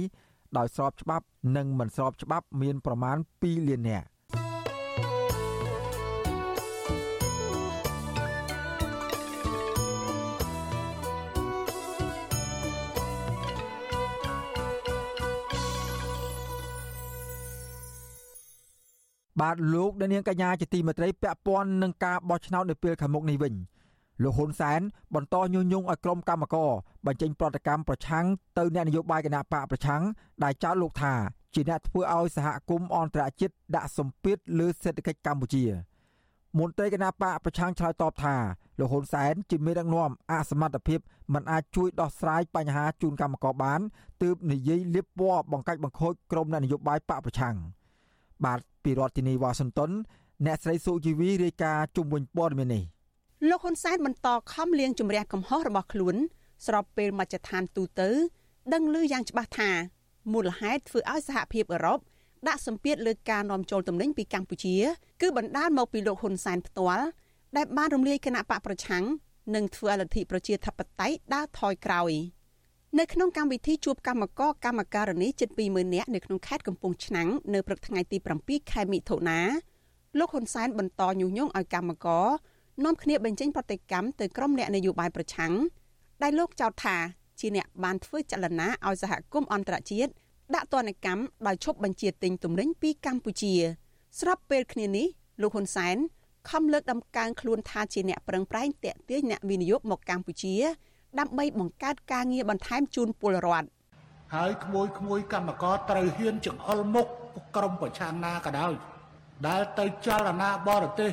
[0.57, 1.25] ដោយស្របច្បាប់
[1.57, 4.07] និងមិនស្របច្បាប់មានប្រមាណ2លាននាក់
[19.41, 23.55] បាទលោកអ្នកនាងកញ្ញាជាទីមេត្រីពាក់ព័ន្ធនឹងការបោះឆ្នោតនៅពេលខាងមុខនេះវិញ
[24.23, 24.81] លោកហ៊ុនសែន
[25.15, 26.71] បន្តញុះញង់ឲ្យក្រុមកម្មការ
[27.07, 28.27] បញ្ចេញប្រតិកម្មប្រឆាំង
[28.59, 30.03] ទៅអ្នកនយោបាយគណៈបកប្រឆាំង
[30.45, 31.15] ដែលចោទលោកថា
[31.55, 35.65] ជាអ្នកធ្វើឲ្យសហគមន៍អន្តរជាតិដាក់សម្ពាធលើសេដ្ឋកិច្ចកម្ពុជា
[36.59, 38.37] មន្ត្រីគណៈបកប្រឆាំងឆ្លើយតបថា
[38.79, 41.01] លោកហ៊ុនសែនជាមេដឹកនាំអសមត្ថភាព
[41.35, 43.81] មិនអាចជួយដោះស្រាយបញ្ហាជូនកម្មករបាន
[44.23, 47.57] ទើបនិយាយលៀបពណ៌បង្កាច់បង្ខូចក្រុមអ្នកនយោបាយបកប្រឆាំង
[48.45, 49.91] បាទ ពីរដ្ឋធានីវ៉ាស៊ីនតោន
[50.47, 52.85] អ្នកស្រីសុជីវីរាយការណ៍ជុំវិញព័ត៌មាននេះ
[53.49, 56.17] លោកហ៊ុនសែនបន្តខំលៀងជំរះកំហុសរបស់ខ្លួន
[56.67, 58.11] ស្របពេលមជ្ឈដ្ឋានទូទៅ
[58.73, 59.71] ដឹងឮយ៉ាងច្បាស់ថា
[60.33, 61.99] មូលហេតុធ្វើឲ្យសហភាពអឺរ៉ុប
[62.49, 64.77] ដាក់សម្ពាធលើការនាំចូលទំនិញពីកម្ពុជា
[65.21, 67.07] គឺបណ្ដាលមកពីលោកហ៊ុនសែនផ្ទាល់
[67.57, 69.05] ដែលបានរំលាយគណៈបកប្រឆាំង
[69.55, 72.13] និងធ្វើឲ្យលទ្ធិប្រជាធិបតេយ្យដើរថយក្រោយ។
[73.01, 79.41] នៅក្នុងកម្មវិធីជួបកម្មករកម្មការនីជិត20000នាក់នៅក្នុងខេត្តកំពង់ឆ្នាំងនៅព្រឹកថ្ងៃទី7ខែមិថុនា
[80.19, 82.27] លោកហ៊ុនសែនបន្តញុះញង់ឲ្យកម្មករ
[82.85, 85.53] នាំគ្នាបញ្ចេញប្រតិកម្មទៅក្រុមអ្នកនយោបាយប្រឆាំង
[86.23, 86.97] ដែលលោកចោទថា
[87.41, 90.11] ជាអ្នកបានធ្វើចលនាឲ្យសហគមន៍អន្តរជាតិ
[90.55, 93.55] ដាក់ទណ្ឌកម្មដោយឈប់បញ្ជាទិញទំនិញពីកម្ពុជា
[94.21, 95.07] ស្របពេលគ្នានេះ
[95.43, 95.97] លោកហ៊ុនសែន
[96.51, 100.55] ខំលើកដំកើងខ្លួនថាជាអ្នកប្រឹងប្រែងតាក់ទាញអ្នកវិនិយោគមកកម្ពុជា
[101.21, 103.69] ដើម្បីបង្កើតការងារបន្ថែមជូនពលរដ្ឋ
[104.35, 107.07] ហើយក្មួយក្មួយកម្មករត្រូវហ៊ានចង្អុលមុខ
[107.57, 108.73] ក្រុមប្រឆាំងណាក៏ដោយ
[109.47, 111.11] ដែលទៅចលនាបរទេស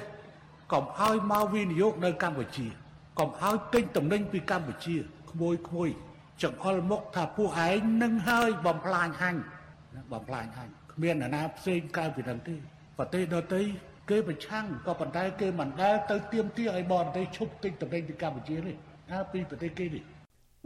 [0.72, 2.68] កុំឲ្យមកវិនិយោគនៅកម្ពុជា
[3.20, 4.96] កុំឲ្យទិញតំណែងពីកម្ពុជា
[5.32, 5.90] ក្មួយក្មួយ
[6.44, 9.42] ចង្អុលមុខថាពួកឯងនឹងហើយបំផ្លាញហាញ់
[10.12, 12.56] បំផ្លាញហាញ់គ្មានអ្នកណាផ្សេងក្រៅពីនឹងទេ
[12.98, 13.62] ប្រទេសដទៃ
[14.10, 18.74] គេប្រឆាំងក៏ប៉ុន្តែគេមិនដែលទៅទៀមទាឲ្យបរទេសឈប់ទិញតំណែងពីកម្ពុជាទេ
[19.12, 20.04] ថាពីប្រទេសគេនេះ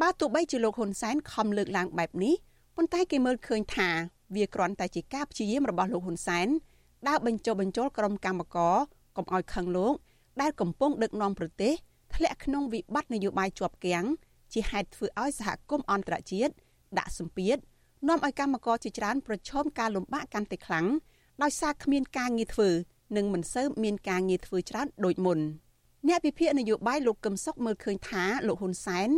[0.01, 2.35] បាទទោះបីជាលោកហ៊ុនសែនខំលើកឡើងបែបនេះ
[2.75, 3.89] ប៉ុន្តែគេមើលឃើញថា
[4.35, 6.47] វាគ្រាន់តែជាការព្យាយាមរបស់លោកហ៊ុនសែន
[7.07, 8.75] ដើរបញ្ចុះបញ្ចូលក្រុមកម្មករ
[9.17, 9.93] កុំឲ្យខឹងលោក
[10.41, 11.73] ដែលកំពុងដឹកនាំប្រទេស
[12.15, 14.05] ធ្លាក់ក្នុងវិបត្តិនយោបាយជាប់គាំង
[14.53, 16.53] ជាហេតុធ្វើឲ្យសហគមន៍អន្តរជាតិ
[16.97, 17.57] ដាក់សម្ពាធ
[18.07, 20.87] នាំឲ្យកម្មករជាច្រើនប្រឈមការលំបាកកាន់តែខ្លាំង
[21.43, 22.69] ដោយសារគ្មានការងារធ្វើ
[23.17, 25.39] និងមិនសូវមានការងារធ្វើច្រើនដូចមុន
[26.09, 29.09] អ្នកវិភាគនយោបាយលោកកឹមសុខមើលឃើញថាលោកហ៊ុនសែន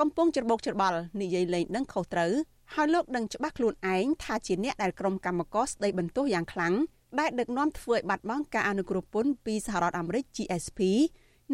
[0.00, 2.32] កំពុងច្របូកច្របល់និយាយលេងដឹងខុសត្រូវ
[2.74, 6.74] ហើយលោកដឹងច្បាស់ខ្លួនឯងថាជាអ្នកដែលក្រុមកម្មការស្ដីបន្ទោសយ៉ាងខ្លាំង
[7.20, 10.80] ដែលដឹកនាំធ្វើឲ្យបាត់បង់ការអនុគ្រោះពន្ធពីសហរដ្ឋអាមេរិក GSP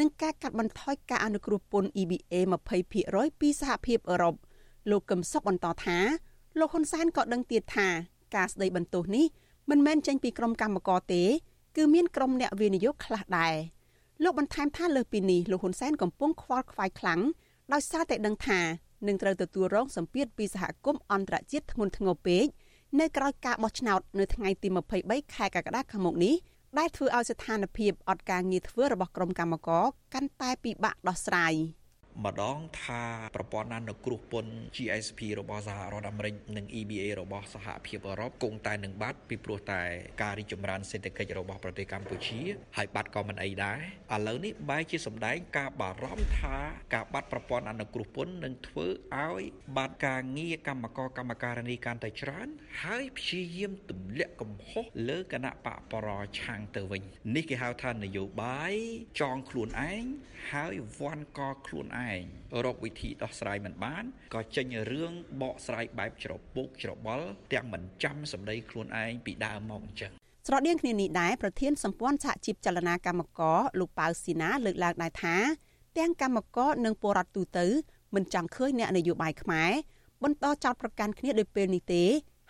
[0.00, 2.34] និងការកាត់បន្ថយការអនុគ្រោះពន្ធ EBA
[2.88, 4.34] 20%ពីសហភាពអឺរ៉ុប
[4.90, 5.98] លោកកឹមសុខបន្តថា
[6.58, 7.88] លោកហ៊ុនសែនក៏ដឹងទៀតថា
[8.36, 9.26] ការស្ដីបន្ទោសនេះ
[9.70, 11.22] មិនមែនចេញពីក្រុមកម្មការទេ
[11.76, 13.54] គឺមានក្រុមអ្នកវិនិយោគខ្លះដែរ
[14.24, 17.20] លោកបន្ថែមថាលើសពីនេះលោកហ៊ុនសែនកំពុងខ្វល់ខ្វាយខ្លាំង
[17.72, 18.60] ដោយសារតែដឹងថា
[19.06, 22.46] នឹងត្រូវទទួលរងសម្ពាធពីសហគមន៍អន្តរជាតិធ្ងន់ធ្ងរពេក
[23.00, 24.68] នៅក្រៅការបោះឆ្នោតនៅថ្ងៃទី
[25.00, 26.34] 23ខែកក្កដាខាងមុខនេះ
[26.78, 31.54] ដែលធ្វើឲ្យស្ថានភាពអត់ការងារធ្វើរបស់ក្រុមកម្មការកាន់តែពិបាកដោះស្រាយ។
[32.26, 33.02] ម្ដងថា
[33.36, 39.82] ប្រព័ន្ធអនុគ្រោះពន្ធ GSP របស់សហរដ្ឋអាមេរិកនិង EBA របស់សហភាពអឺរ៉ុបគង់តែនឹងបាត់ពីព្រោះតែ
[40.22, 42.40] ការរីកចម្រើនសេដ្ឋកិច្ចរបស់ប្រទេសកម្ពុជា
[42.76, 43.78] ហើយបាត់ក៏មិនអីដែរ
[44.14, 46.56] ឥឡូវនេះបែរជាសម្ដែងការបារម្ភថា
[46.94, 49.42] ការបាត់ប្រព័ន្ធអនុគ្រោះពន្ធនឹងធ្វើឲ្យ
[49.76, 52.48] បាត់ការងារកម្មករកម្មការិនីកាន់តែច្រើន
[52.82, 56.08] ហើយព្យាយាមទម្លាក់កំហុសលើគណៈបកបរ
[56.40, 57.02] ឆាំងទៅវិញ
[57.34, 58.74] នេះគេហៅថានយោបាយ
[59.20, 60.04] ចងខ្លួនឯង
[60.50, 62.22] ហើយវាន់កខ្លួនឯងឯង
[62.64, 70.12] រកវិធីដោះស្រាយមិនបានក៏ចេញរឿងបកស្រាយបែបច្រពុកច្របល់ទាំងមិនចាំសម្ដីខ្លួនឯងពីដើមមកអញ្ចឹង
[70.46, 75.36] ស្រដៀងគ្នានេះដែរប្រធានសម្ព័ន្ធសហជីពចលនាកម្មករលោកប៉ៅស៊ីណាលើកឡើងដែរថា
[75.98, 77.66] ទាំងកម្មករនិងពលរដ្ឋទូទៅ
[78.14, 79.70] មិនចង់ឃើញអ្នកនយោបាយខ្មែរ
[80.22, 82.04] បន្តចោតប្រកាន់គ្នាដោយពេលនេះទេ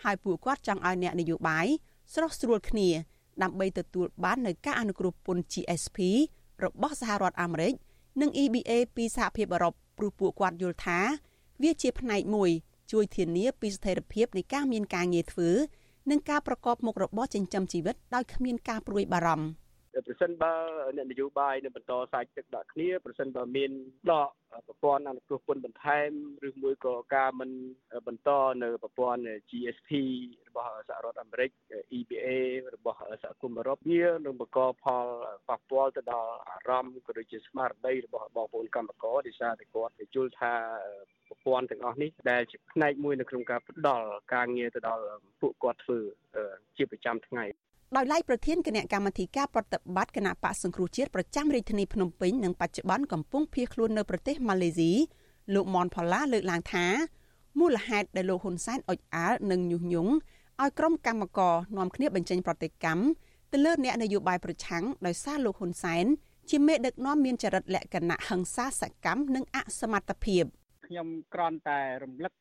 [0.05, 1.67] ហើយពួកគាត់ចង់ឲ្យអ្នកនយោបាយ
[2.15, 2.89] ស្រោះស្រួលគ្នា
[3.43, 5.99] ដើម្បីទទួលបាននូវការអនុគ្រោះពន្ធ GSP
[6.65, 7.73] របស់សហរដ្ឋអាមេរិក
[8.21, 10.99] និង EBA ពីសហភាពអឺរ៉ុបព្រោះពួកគាត់យល់ថា
[11.63, 12.51] វាជាផ្នែកមួយ
[12.93, 15.51] ជួយធានាពីស្ថិរភាពនៃការមានការងារធ្វើ
[16.11, 19.47] និងការប្រកបមុខរបរចិញ្ចឹមជីវិតដោយគ្មានការព្រួយបារម្ភ
[20.07, 20.53] ប្រសិនបើ
[20.97, 23.71] អ្នកនយោបាយនៅបន្តសាច់ទឹកដាក់គ្នាប្រសិនបើមាន
[24.11, 24.31] ដក
[24.67, 26.11] ប្រព័ន្ធអនុគ្រោះពន្ធបន្ថែម
[26.49, 27.51] ឬមួយក៏ការមិន
[28.07, 28.31] បន្ត
[28.63, 29.91] នៅប្រព័ន្ធ GSP
[30.49, 31.51] របស់សហរដ្ឋអាមេរិក
[31.99, 32.29] EBA
[32.77, 35.07] របស់សហគមន៍អឺរ៉ុបវានឹងបង្កផល
[35.49, 40.53] ប៉ះពាល់ទៅដល់អារម្មណ៍ក៏ដូចជាស្មារតីរបស់បងប្អូនកម្មករដោយសារតែគាត់យល់ថា
[41.29, 45.05] ប្រព័ន្ធទាំងអស់នេះដែលជាផ្នែកមួយនៅក្នុងការផ្ដល់ការងារទៅដល់
[45.41, 45.99] ពួកគាត់ធ្វើ
[46.77, 47.45] ជាប្រចាំថ្ងៃ
[47.97, 54.93] ដោយឡែកប្រធានគណៈកម្មាធិការប្រតិបត្តិគណៈបកសង្គ្រោះជាតិប្រចាំរាជធានីភ្នំពេញនិងបច្ចុប្បន្នកំពុងភៀសខ្លួននៅប្រទេសម៉ាឡេស៊ី
[55.55, 56.87] លោកមនផល្លាលើកឡើងថា
[57.59, 60.13] មូលហេតុដែលលោកហ៊ុនសែនអុចអាលនិងញុះញង់
[60.63, 63.03] ឲ្យក្រុមកម្មករនាំគ្នាបញ្ចេញប្រតិកម្ម
[63.53, 66.05] ទៅលើអ្នកនយោបាយប្រឆាំងដោយសារលោកហ៊ុនសែន
[66.51, 70.45] ជាមេដឹកនាំមានចរិតលក្ខណៈហិង្សាសកម្មនិងអសមត្ថភាព
[70.87, 72.33] ខ្ញុំគ្រាន់តែរំលឹក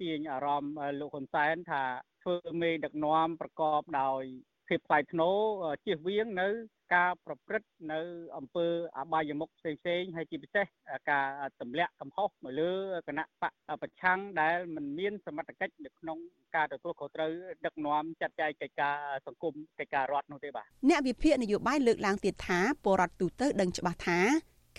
[0.00, 1.82] ទាញអារម្មណ៍លោកហ៊ុនសែនថា
[2.22, 4.22] ធ្វើមេដឹកនាំប្រកបដោយ
[4.68, 5.36] ភាពថ្លៃថ្នូរ
[5.84, 6.48] ជៀសវាងនៅ
[6.94, 8.00] ការប្រព្រឹត្តនៅ
[8.36, 8.66] អំពើ
[8.98, 10.66] អបាយមុខផ្សេងផ្សេងហើយជាពិសេស
[11.10, 11.28] ការ
[11.60, 12.72] ទម្លាក់កំហុសមកលើ
[13.08, 13.52] គណៈបក
[13.82, 16.18] ប្រឆាំងដែលមិនមានសមត្ថកិច្ចនៅក្នុង
[16.56, 17.30] ការទទួលខុសត្រូវ
[17.64, 24.20] ដឹកនាំចាត់ចែងកិច្ចការសង្គមកិច្ចការរដ្ឋនោះទេបាទអ្នកវិភាគនយោបាយលើកឡើងទៀតថាពលរដ្ឋទូទៅដឹងច្បាស់ថា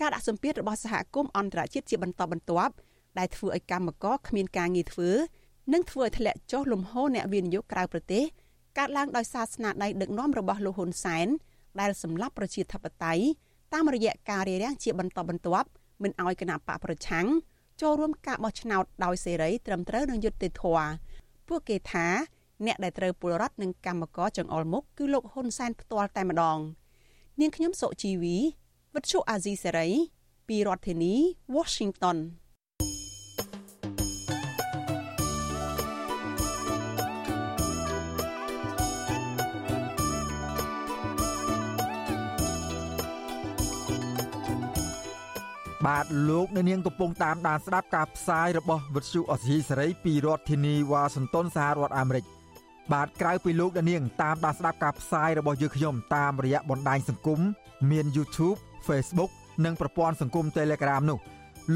[0.00, 2.74] ការដាក់សម្ពាធរបស់សហគមន៍អន្តរជាតិជាបន្តបន្ទាប់
[3.18, 5.10] ដែលធ្វើឲ្យកម្មករគ្មានការងារធ្វើ
[5.72, 8.24] និងធ្វើឲ្យធ្លាក់ចុះលំហូរអ្នកវិនិយោគក្រៅប្រទេស
[8.80, 11.28] កើតឡើងដោយសារស្នាដៃដឹកនាំរបស់លោកហ៊ុនសែន
[11.80, 13.22] ដែលសម្លាប់ប្រជាធិបតេយ្យ
[13.74, 15.68] តាមរយៈការរារាំងជាបន្តបន្ទាប់
[16.02, 17.26] មិនឲ្យគណៈបកប្រឆាំង
[17.80, 20.90] ចូលរួមការបោះឆ្នោតដោយសេរីត្រឹមត្រូវនិងយុត្តិធម៌
[21.48, 22.06] ពួកគេថា
[22.66, 26.58] អ្នកដែលត្រូវពលរដ្ឋនិងកម្មករចង្អុលមុខគឺលោកហ៊ុនសែនផ្ទាល់តែម្ដង
[27.40, 28.36] នាងខ្ញុំសុជីវី
[28.94, 29.88] វិទ្យុអាស៊ីសេរី
[30.48, 31.14] ពីរដ្ឋធានី
[31.56, 32.18] Washington
[45.86, 52.24] បាទលោកអ្នកនាងកំពុងតាមដានស្ដាប់ការផ្សាយរបស់វិទ្យុអសីសេរីពីរដ្ឋធានីវ៉ាស៊ីនតោនសហរដ្ឋអាមេរិក
[52.92, 57.40] បាទក្រៅពីលោកអ្នកនាងតាមដានស្ដាប់ការផ្សាយរបស់យើងខ្ញុំតាមរយៈបណ្ដាញសង្គម
[57.90, 59.30] មាន YouTube Facebook
[59.64, 61.18] និងប្រព័ន្ធសង្គម Telegram នោះ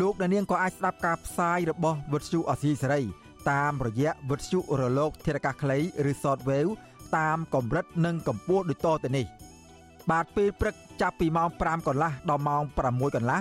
[0.00, 3.02] លោកអ្នកនាងក៏អាចស្ដាប់ការផ្សាយរបស់វិទ្យុអសីសេរី
[3.50, 5.78] តាមរយៈវិទ្យុរលកធារកាសខ្លី
[6.10, 6.72] ឬ Shortwave
[7.16, 9.26] តាមកម្រិតនិងកម្ពស់ដូចតទៅនេះ
[10.10, 13.40] បាទពេលព្រឹកចាប់ពីម៉ោង5កន្លះដល់ម៉ោង6កន្លះ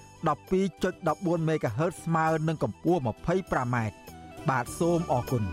[0.27, 3.77] 12.14 MHz ស្មើនឹងកម្ពស់ 25m
[4.49, 5.43] បាទសូមអរគុណ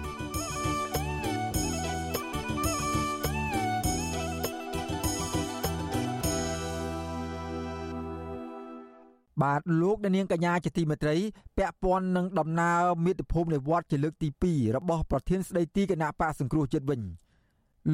[9.42, 11.16] បាទលោកអ្នកនាងកញ្ញាជាទីមេត្រី
[11.58, 17.00] ពាក់ព័ន្ធនឹងដំណើរមាតុភូមិនៃវត្តជាលើកទី2របស់ប្រធានស្ដីទីគណៈបកសង្គ្រោះជាតិវិញ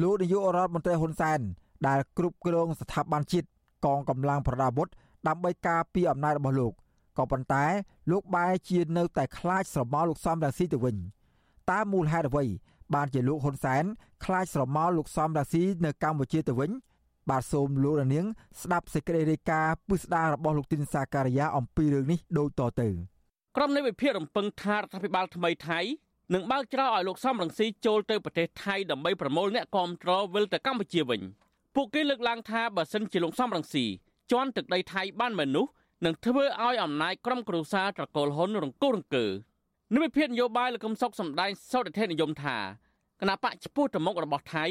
[0.01, 1.39] លោកនាយករដ្ឋមន្ត្រីហ៊ុនសែន
[1.87, 3.47] ដែលគ្រប់គ្រងស្ថាប័នជាតិ
[3.85, 4.89] កងកម្លាំងប្រដាប់អាវុធ
[5.27, 6.73] ដើម្បីការពារអំណាចរបស់លោក
[7.17, 7.65] ក៏ប៉ុន្តែ
[8.11, 10.95] លោកបែរជានៅតែខ្លាចស្រមោលលោកសំរាស៊ីទៅវិញ
[11.71, 12.45] តើមូលហេតុអ្វី
[12.93, 13.83] បានជាលោកហ៊ុនសែន
[14.25, 16.71] ខ្លាចស្រមោលលោកសំរាស៊ីនៅកម្ពុជាទៅវិញ
[17.29, 18.25] បាទសូមលោករនាង
[18.61, 22.89] ស្ដាប់សេចក្តីរាយការណ៍ពិស្ដាររបស់លោកទីនសាការីយ៉ាអំពីរឿងនេះដូចតទៅ
[23.55, 25.79] ក្រុមនៃវិភាគរំពឹងថារដ្ឋាភិបាលថ្មីថៃ
[26.33, 31.21] នឹងបើកច្រកឲ្យលោកសំរងស៊ីចូលទៅប្រទេសថៃដើម្បីប្រមូលអ្នកគាំទ្រវិលទៅកម្ពុជាវិញ
[31.75, 33.85] ពួកគេលើកឡើងថាបើសិនជាលោកសំរងស៊ី
[34.31, 35.71] ជន់ទឹកដីថៃបានមនុស្ស
[36.05, 39.25] នឹងធ្វើឲ្យអំណាចក្រុមគ្រួសារត្រកូលហ៊ុនរង្គោះរង្គើ
[39.93, 42.57] និវិភាននយោបាយលោកកឹមសុខសម្ដែងសោតធិនិយមថា
[43.21, 44.65] គណៈបកចំពោះទៅមុខរបស់ថៃ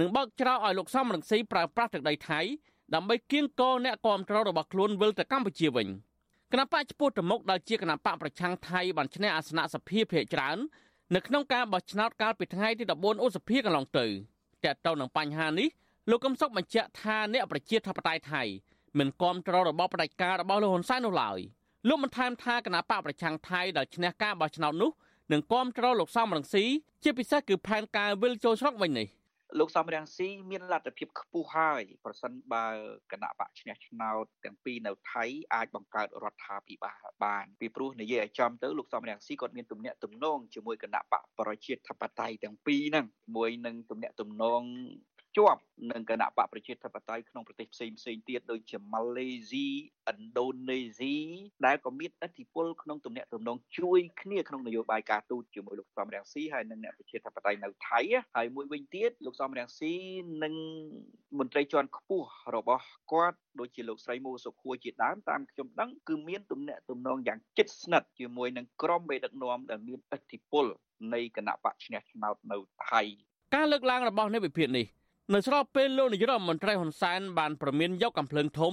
[0.00, 2.40] នឹងបើកច្រកឲ្យលោកសំរងស៊ីប្រើប្រាស់ទឹកដីថៃ
[2.94, 5.88] ដើម្បីគៀងគរអ្នកគាំទ្ររបស់ខ្លួនវិលទៅកម្ពុជាវិញ
[6.52, 10.58] គណៈបកចំពោះទៅមុខដែលជាគណៈបកប្រឆាំងថៃបានឈ្នះអាសនៈសភាភាគច្រើន
[11.14, 14.06] នៅក្នុងការបោះឆ្នោតកាលពីថ្ងៃទី14ឧសភាកន្លងទៅ
[14.64, 15.68] តើតើនឹងបញ្ហានេះ
[16.10, 18.42] លោកកឹមសុខបញ្ជាក់ថាអ្នកប្រជាធិបតេយ្យថៃ
[18.98, 21.38] មិនគាំទ្ររបបផ្ដាច់ការរបស់លោកហ៊ុនសែននោះឡើយ
[21.88, 24.90] លោកបានថែមថាគណៈបកប្រឆាំងថៃដែលឈ្នះការបោះឆ្នោតនោះ
[25.32, 26.64] នឹងគាំទ្រលោកសំរងស៊ី
[27.04, 29.08] ជាពិសេសគឺផែនការវិលចូលស្រុកវិញនេះ
[29.58, 32.66] លោកសំរាំងស៊ីមានលទ្ធភាពខ្ពស់ហើយប្រសិនបើ
[33.12, 35.24] គណៈបកឈ្នះឆ្នោតទាំងពីរនៅថៃ
[35.54, 44.62] អាចបង្កើតរដ្ឋាភិបាលបានពីព្រោះនិយាយឲ្យចំទៅលោកសំរាំងស៊ីគាត់មានទំនាក់ទំនងជាមួយគណៈបកប្រជាធិបតេយ្យទាំងពីរហ្នឹងមួយនឹងទំនាក់ទំនង
[45.36, 45.60] ជាប់
[45.90, 49.68] នឹងគណៈបកប្រជាធិបតេយ្យក្នុងប្រទេសផ្សេងផ្សេងទៀតដូចជាម៉ាឡេស៊ី
[50.10, 51.16] ឥណ្ឌូនេស៊ី
[51.66, 58.00] ដែលក៏មានឥទ្ធិពលក្នុងទំនាក់ទំនងជួយគ្នាក្នុងនយោបាយការទូតជាមួយលោកសំរងស៊ីហើយនិងអ្នកប្រជាធិបតេយ្យនៅថៃ
[58.36, 59.92] ហើយមួយវិញទៀតលោកសំរងស៊ី
[60.42, 60.54] និង
[61.38, 70.66] មន្ត្រីជាន់ខ្ពស់របស់គាត់ដូចជាលោកស្រីមូសុខួរជាដើមតាមខ្ញុំដឹងគឺមានទំនាក់ទំនងយ៉ាងជិតស្និទ្ធជាមួយនឹងក្រុមមេដឹកនាំដែលមានឥទ្ធិពល
[71.14, 73.02] នៃគណៈបកឈ្នះឆ្នោតនៅថៃ
[73.54, 74.86] ការលើកឡើងរបស់នៃវិភាគនេះ
[75.34, 78.72] នៅស្របពេលលោកនាយរដ្ឋមន្ត្រីហ៊ុនសែនបានប្រមានយកកំភ្លើងធំ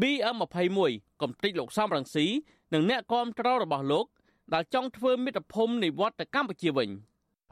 [0.00, 2.26] BM21 កំទេចលោកសំរងស៊ី
[2.74, 4.06] និងអ្នកគាំទ្ររបស់លោក
[4.54, 6.88] ដែលចង់ធ្វើមិត្តភូមិនិវត្តទៅកម្ពុជាវិញ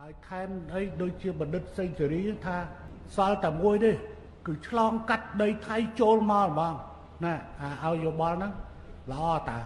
[0.00, 2.56] ហើយថែមអីដូចជាបណ្ឌិតសេងសេរីថា
[3.16, 3.92] សល់តែមួយទេ
[4.46, 6.74] គឺឆ្លងកាត់ដីថៃចូលមកហ្មង
[7.24, 8.52] ណាអាឲ្យយោបល់ហ្នឹង
[9.12, 9.58] ល្អតា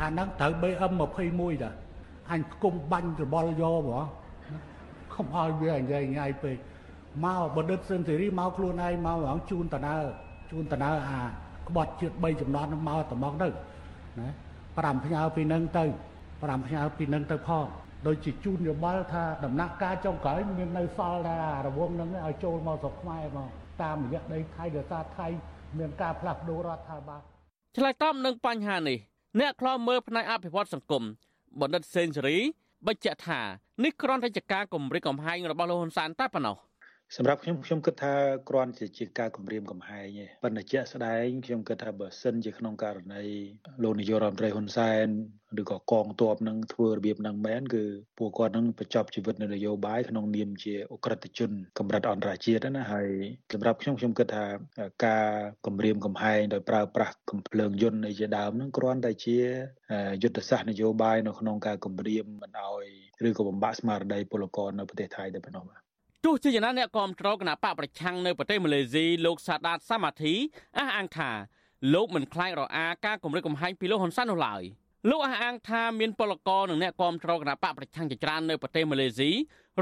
[0.00, 1.70] អាហ្នឹងត្រូវ BM21 តា
[2.30, 4.04] អញគុំបាញ់ច្របល់យកហ្មង
[5.14, 6.56] ខំឲ្យវាញ៉ៃញ៉ៃពេក
[7.24, 9.96] មកបណ្ឌិតសិនសេរីមកខ្លួនឯងមកហងជូនតណើ
[10.50, 11.20] ជូនតណើអា
[11.68, 13.48] ក្បត់ជាតិ3ចំណត់មកត្មងទៅ
[14.20, 14.28] ណា
[14.64, 15.84] 5ផ្ញើពីនឹងទៅ
[16.24, 17.66] 5ផ្ញើពីនឹងទៅផង
[18.06, 23.48] ដូចជាជូនយោបល់ថាដំណាក់កាលចុងក្រោយមាននៅសល់ថារវងនឹងឲ្យចូលមកស្រុកខ្មែរមក
[23.82, 25.26] តាមរយៈដីថៃដោយសារថៃ
[25.78, 27.20] មានការផ្លាស់ប្ដូររដ្ឋាភិបាល
[27.76, 28.98] ឆ្លើយតបនឹងបញ្ហានេះ
[29.40, 31.02] អ្នកខ្លោមើលផ្នែកអភិវឌ្ឍសង្គម
[31.60, 32.38] បណ្ឌិតសេនស៊ូរី
[32.86, 33.40] បញ្ជាក់ថា
[33.84, 36.56] នេះគ្រាន់តែជាការគម្រិតកំហែងរបស់លោកហ៊ុនសែនតែប៉ុណ្ណោះ
[37.16, 38.14] សម្រាប់ខ្ញុំខ្ញុំគិតថា
[38.48, 43.24] គ្រាន់តែជាការគម្រាមកំហែងទេប៉ុន្តែជាក់ស្ដែងខ្ញុំគិតថាបើសិនជាក្នុងករណី
[43.82, 45.06] លោកនាយករដ្ឋមន្ត្រីហ៊ុនសែន
[45.60, 47.84] ឬក៏កងទ័ពនឹងធ្វើរបៀបនឹងមែនគឺ
[48.18, 53.10] ពួកគាត់នឹងបញ្ចប់ជីវិតនៅនយោបាយក្នុងនាមជាអក្រិតជនកម្រិតអន្តរជាតិណាហើយ
[53.52, 54.46] សម្រាប់ខ្ញុំខ្ញុំគិតថា
[55.06, 55.28] ការ
[55.66, 59.38] គម្រាមកំហែងដោយប្រើប្រាស់កំភ្លើងយន្តអីជាដើមនឹងគ្រាន់តែជា
[60.22, 62.86] យុទ្ធសាស្ត្រនយោបាយនៅក្នុងការគម្រាមមិនឲ្យ
[63.28, 65.83] ឬក៏បំបាក់ស្មារតីពលករនៅប្រទេសថៃតែប៉ុណ្ណោះបាទ
[66.24, 70.34] ទោះជាយ៉ាងណាអ្នកគាំទ្រគណៈបកប្រឆាំងនៅប្រទេសម៉ាឡេស៊ីលោកសាដាតសាម៉ាធី
[70.78, 71.30] អះអាងថា
[71.94, 74.62] លោកមិនខ្លាចរអាការគម្រិតកំហែងពីលោកហ៊ុនសែននោះឡើយ
[75.10, 79.30] លោកអះអាងថាមានពលករនិងអ្នកគាំទ្រគណៈបកប្រឆាំងជាច្រើននៅប្រទេសម៉ាឡេស៊ី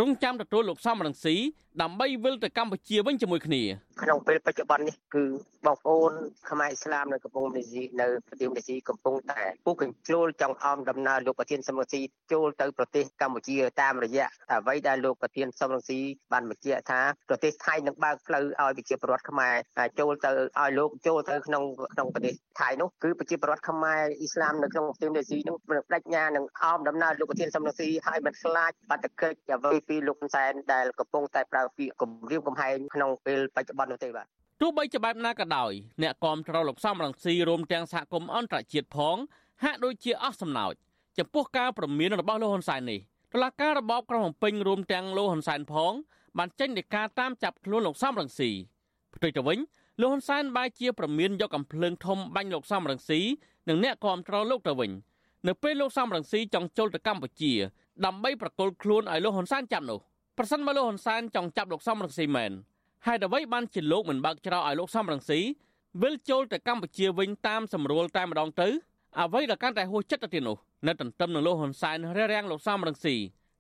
[0.01, 1.37] រងចាំទទួលលោកសំរងស៊ី
[1.83, 3.63] ដើម្បីវិលទៅកម្ពុជាវិញជាមួយគ្នា
[4.01, 5.25] ក្នុងពេលបច្ចុប្បន្ននេះគឺ
[5.67, 6.13] បងប្អូន
[6.51, 12.01] ខ្មែរអ៊ីស្លាមនៅកំពង់ម៉ាឡេស៊ីនៅប្រទេសម៉ាឡេស៊ីកំពុងតែពុះកញ្ជ្រោលចង់អមដំណើរលោកប្រធានសំរងស៊ី
[12.33, 15.99] ចូលទៅប្រទេសកម្ពុជាតាមរយៈអ្វីដែលលោកប្រធានសំរងស៊ី
[16.33, 19.55] បានបញ្ជាក់ថាប្រទេសថៃនឹងបើកផ្លូវឲ្យប្រជាពលរដ្ឋខ្មែរ
[20.01, 21.65] ចូលទៅឲ្យលោកចូលទៅក្នុង
[21.95, 34.27] ក្នុងប្រទេសថៃនោះគឺប្រជាពលរដ្ឋខ្មែរអ៊ីស្លាមនៅក្នុងប្រទេសម៉ាឡេស៊ីនោះបដិញ្ញានឹងអមដំណើរលោកប្រធានសំរងស៊ីឲ្យមិនខ្លាចបាតុកិច្ចអ្វីពីលោកហ៊ុនសែនដែលកំពុងតែប្រើពាក្យគំរាមកំហែងក្នុងពេលបច្ចុប្បន្ននោះទេបាទ
[34.61, 35.73] ទោះបីជាបែបណាក៏ដោយ
[36.03, 39.17] អ្នកគាំទ្រលោកសំរងស៊ីរួមទាំងសហគមន៍អន្តរជាតិផង
[39.65, 40.75] ហាក់ដូចជាអស់សំណោច
[41.19, 43.01] ចំពោះការប្រមានរបស់លោកហ៊ុនសែននេះ
[43.33, 45.93] តុលាការរបបក្រុងភ្នំពេញរួមទាំងលោកហ៊ុនសែនផង
[46.39, 48.51] បានចេញដីកាតាមចាប់ខ្លួនលោកសំរងស៊ី
[49.15, 49.59] ផ្ទុយទៅវិញ
[50.01, 53.21] លោកហ៊ុនសែនបែរជាប្រមានយកកំភ្លើងធំបាញ់លោកសំរងស៊ី
[53.69, 54.91] និងអ្នកគាំទ្រលោកទៅវិញ
[55.47, 57.53] នៅពេលលោកសំរងស៊ីចង់ចូលទៅកម្ពុជា
[58.05, 60.01] ដើម្បីប្រកល់ខ្លួនឲ្យលោកហ៊ុនសែនចាប់នោះ
[60.39, 62.53] ប្រសិនបើលោកហ៊ុនសែនចង់ចាប់លោកសំរងស៊ីមែន
[63.07, 65.41] ហើយអ្វីបានជាលោកមិនបើកច្រកឲ្យលោកសំរងស៊ី
[66.03, 68.69] វិលចូលទៅកម្ពុជាវិញតាមសម្រួលតែម្ដងទៅ
[69.21, 73.15] អ្វីដែលកាន់តែហួសចិត្តទៅទៀតនោះនៅទន្ទឹមនឹងលោកហ៊ុនសែនរារាំងលោកសំរងស៊ី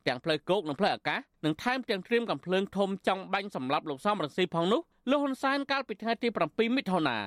[0.07, 4.81] ទាំងផ្លូវគោកនិងផ្លូវអាកាសនិងថែមទាំងត្រៀមកំភ្លើងធំចង់បាញ់សម្លាប់លោកសំរងស៊ីផងនោះ
[5.11, 7.19] លោកហ៊ុនសែនកាលពីថ្ងៃទី7មិថុនា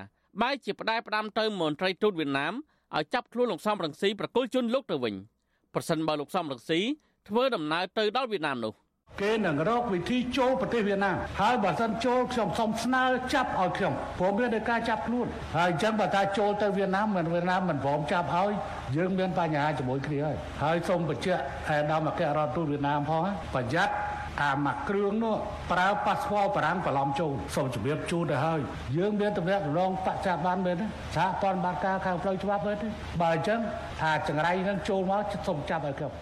[0.41, 2.53] បែរជាផ្ដាយផ្ដាំទៅមន្ត្រីទូតវៀតណាម
[2.95, 5.15] ឲ្យចាប់ខ្លួនលោកសំរងស៊ីប្រគល់ជូនលោកទៅវិញ
[5.73, 6.79] ប្រសិនបើលោកសំរងស៊ី
[7.27, 8.73] ធ្វើដំណើរទៅដល់វៀតណាមនោះ
[9.21, 13.03] គេនឹងរកវិធីចូលប្រទេសវៀតណាមហើយបើសិនចូលខ្ញុំសូមស្នើ
[13.33, 18.51] ចាប់ឲ្យខ្ញុំព្រមមានតែការចាប់ខ្លួនហើយអញ្ចឹងបើថាចូលទៅវៀតណាមមិនវៀតណាមមិនព្រមចាប់ឲ្យ
[18.97, 23.21] យើងមានបញ្ហាជាមួយគ្នាហើយហើយសូមបញ្ជាក់ឯកឧត្តមអគ្គរដ្ឋទូតវៀតណាមផង
[23.53, 23.93] ប្រយ័ត្ន
[24.41, 25.35] អាមកគ្រឿងនោះ
[25.71, 28.59] ប្រើប៉ាសពតបារាំងបន្លំចូលសូមជម្រាបជូនទៅហើយ
[28.97, 30.85] យើងមានតំណែងរងបច្ចាបានមែនទេ
[31.15, 32.87] សហព័ន្ធបាតការខាងផ្លូវច្បាប់មែនទេ
[33.21, 33.59] បើអញ្ចឹង
[34.03, 36.15] អាចង្រៃនឹងចូលមកសូមចាប់ឲ្យគ្រប់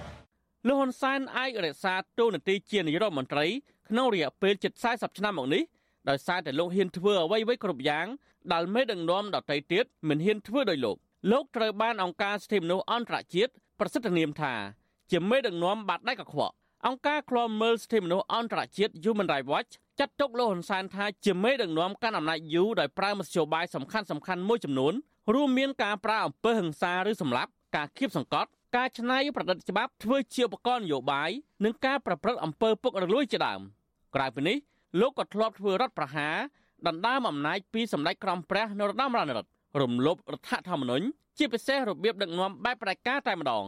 [0.68, 3.45] លោកហ៊ុនសែនអាចរក្សាតួនាទីជានាយករដ្ឋមន្ត្រី
[3.89, 5.64] ក្នុងរយៈពេលជិត40ឆ្នាំមកនេះ
[6.09, 8.07] ដោយសារតែលោកហ៊ានធ្វើអ្វីៗគ្រប់យ៉ាង
[8.53, 10.97] ដែលមេដឹកនាំដទៃទៀតមិនហ៊ានធ្វើដោយលោក
[11.32, 14.53] លោកត្រូវបានអង្គការសិទ្ធិមនុស្សអន្តរជាតិប្រសិទ្ធនាមថា
[15.11, 16.53] ជាមេដឹកនាំបាត់ដៃកខ្វក់
[16.88, 24.93] អង្គការឃ្លាំមើលសិទ្ធិមនុស្សអន្តរជាតិ Human Rights Watch ចាត់ទុកលោកហ៊ុនសែនថាជាមេដឹកនាំកាន់អំណាចយូរដោយប្រើមធ្យោបាយសំខាន់សំខាន់មួយចំនួន
[25.34, 31.30] រួមមានការប្រើអំពើហិង្សាឬសម្លាប់ការគៀបសង្កត់ ការច្នៃប្រឌិតច្បាប់ធ្វើជាឧបករណ៍នយោបាយ
[31.63, 33.61] និងការប្រព្រឹត្តអំពើពុករលួយជាដើម
[34.15, 34.57] ក្រៅពីនេះ
[34.99, 36.36] លោកក៏ធ្លាប់ធ្វើរដ្ឋប្រហារ
[36.88, 39.49] ដណ្ដើមអំណាចពីសម្ដេចក្រមព្រះនរោត្តមរណរដ្ឋ
[39.82, 41.05] រំលោភរដ្ឋធម្មនុញ្ញ
[41.38, 43.65] ជាពិសេសរបៀបដឹកនាំបែបផ្ដាច់ការតែម្ដង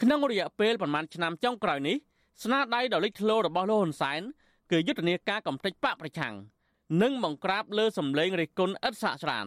[0.00, 1.96] ក្នុងរយៈពេលប្រមាណឆ្នាំចុងក្រោយនេះ
[2.42, 4.20] ស្នាដៃដ៏លេចធ្លោរបស់លោកហ៊ុនសែន
[4.70, 6.34] គឺយុទ្ធនាការកំទេចបកប្រឆាំង
[7.02, 9.46] និងបង្ក្រាបលើសម្លេងរិះគន់ឥតសាកស្រាន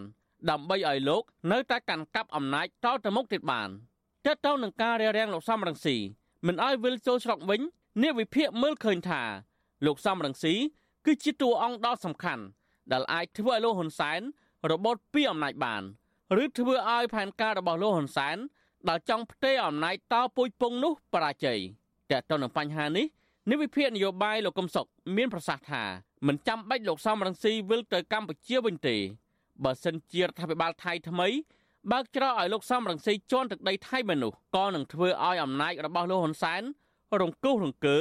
[0.50, 3.70] ដើម្បីឲ្យលោកនៅតែកាន់កាប់អំណាចតទៅមុខទៀតបាន។
[4.26, 5.96] តើតើនឹងការរារាំងលោកសំរងស៊ី
[6.46, 7.62] មិនឲ្យវិលចូលស្រុកវិញ
[8.02, 9.22] អ្នកវិភាគមើលឃើញថា
[9.86, 10.54] លោកសំរងស៊ី
[11.06, 12.44] គឺជាតួអង្គដ៏សំខាន់
[12.92, 14.22] ដែលអាចធ្វើឲ្យលោកហ៊ុនសែន
[14.72, 15.84] របូតពីអំណាចបាន
[16.44, 18.38] ឬធ្វើឲ្យផែនការរបស់លោកហ៊ុនសែន
[18.90, 21.60] ដែលចង់ផ្ទេរអំណាចតពុយពងនោះបរាជ័យ
[22.10, 23.06] តែទៅនឹងបញ្ហានេះ
[23.50, 25.84] និវិភាគនយោបាយលោកកឹមសុខមានប្រសាសន៍ថា
[26.28, 28.98] មិនចាំបាច់លោកសំរងស៊ីវិលទៅកម្ពុជាវិញទេ
[29.64, 31.28] បើសិនជារដ្ឋាភិបាលថៃថ្មី
[31.90, 36.62] បើកច្រកឲ្យលោកសំរងស៊ីជន់ទឹកដីថៃមែននោះក៏នឹងធ្វើឲ្យអំណាចរបស់លោកហ៊ុនសែន
[37.22, 37.98] រង្គោះរង្គើ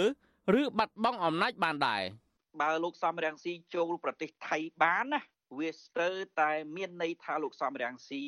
[0.61, 2.03] ឬបាត់បង់អំណាចបានដែរ
[2.61, 5.21] បើលោកសំរងស៊ីចូលប្រទេសថៃបានណា
[5.59, 8.23] វាស្ទើរតែមានន័យថាលោកសំរងស៊ី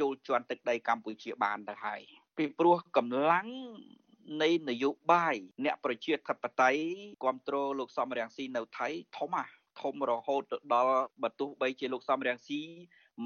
[0.00, 2.00] ចូលជន់ទឹកដីកម្ពុជាបានទៅហើយ
[2.38, 3.48] ពីព្រោះកម្លាំង
[4.42, 5.34] នៃនយោបាយ
[5.64, 6.82] អ្នកប្រជាធិបតេយ្យ
[7.22, 8.88] គ្រប់គ្រងលោកសំរងស៊ីនៅថៃ
[9.18, 9.46] ធំអា
[9.80, 12.60] ធំរហូតទៅដល់បើទោះបីជាលោកសំរងស៊ី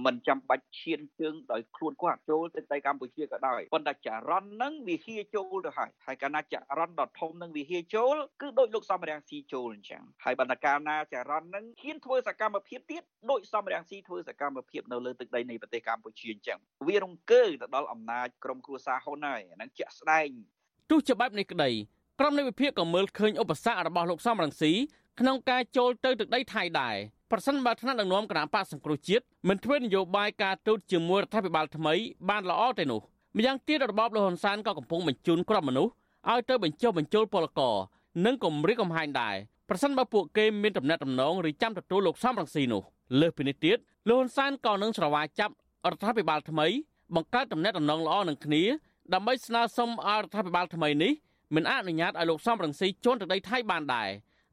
[0.05, 20.29] មិនចាំបាច់ឈានជើងដោយខ្លួនគាត់ចូលទៅដីកម្ពុជាក៏ដោយប៉ុន្តែចរន្តហ្នឹងវាហៀចូលទៅហើយហើយកាលណាចរន្តដ៏ធំហ្នឹងវាហៀចូលគឺដូចលោកសំរាំងស៊ីចូលអញ្ចឹងហើយបណ្ដកាលណាចរន្តហ្នឹងហ៊ានធ្វើសកម្មភាពទៀតដូចសំរាំងស៊ីធ្វើសកម្មភាពនៅលើទឹកដីនៃប្រទេសកម្ពុជាអញ្ចឹងវារង្គើទៅដល់អំណាចក្រុមគ្រួសារហ៊ុនហើយហ្នឹងជាក់ស្ដែង
[20.91, 21.71] ទោះជាបែបនេះក្តី
[22.21, 24.73] ក្រុមនៃវិភាគក៏មើលឃើញឧបសគ្គរបស់លោកសំរងស៊ី
[25.21, 26.97] ក្នុងការចូលទៅទឹកដីថៃដែរ
[27.37, 31.95] ប្រសិនបើថ្នាក់ដឹកនាំគណៈបកសង្គ្រោះជាតិមិនធ្វើនយោបាយការទូតជាមួយរដ្ឋាភិបាលថ្មី
[32.29, 33.01] បានល្អទេនោះ
[33.37, 35.93] ម្យ៉ាងទៀតរបបលហ៊ុនសែនក៏កំពុងបញ្ជូនក្រុមមនុស្ស
[36.31, 37.77] ឲ្យទៅបញ្ចុះបញ្ចូលពលករ
[38.25, 39.35] និងគម្រិះកំហែងដែរ
[39.69, 42.83] ប្រសិនបើពួកគេមានដំណាក់ដំណងឬចាំទទួលលោកសំរងស៊ីនោះ
[43.21, 43.79] លើសពីនេះទៀត
[44.09, 45.53] លហ៊ុនសែនក៏នឹងស្រវាចាប់
[45.91, 46.67] រដ្ឋាភិបាលថ្មី
[47.15, 48.63] បង្កើតដំណាក់ដំណងល្អនឹងគ្នា
[49.15, 51.13] ដើម្បីស្នើសុំឲ្យរដ្ឋាភិបាលថ្មីនេះ
[51.55, 54.11] មិនអនុញ្ញាតឲ្យលោកសំរងស៊ីជន់ទៅដីថៃបានដែរ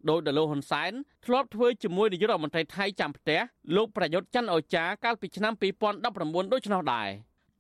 [0.09, 0.91] ដោយដលោកហ៊ុនសែន
[1.25, 3.39] ធ្លាប់ធ្វើជាមួយនាយករដ្ឋមន្ត្រីថៃចាំផ្ទះ
[3.75, 6.03] លោកប្រយុទ្ធច័ន្ទអូចាកាលពីឆ្នាំ2019
[6.53, 7.09] ដូច្នោះដែរ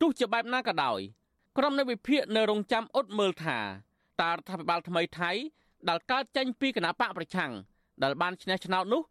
[0.01, 0.99] ទោះជាបែបណាក៏ដោយ
[1.57, 3.57] ក្រុមនៃវិភាគនៅរងចាំអ៊ុតមើលថា
[4.21, 5.31] តើរដ្ឋាភិបាលថ្មីថៃ
[5.89, 7.51] ដែលកើតចេញពីគណៈបកប្រឆាំង
[8.03, 9.01] ដែលបានឈ្នះឆ្នោតនោះ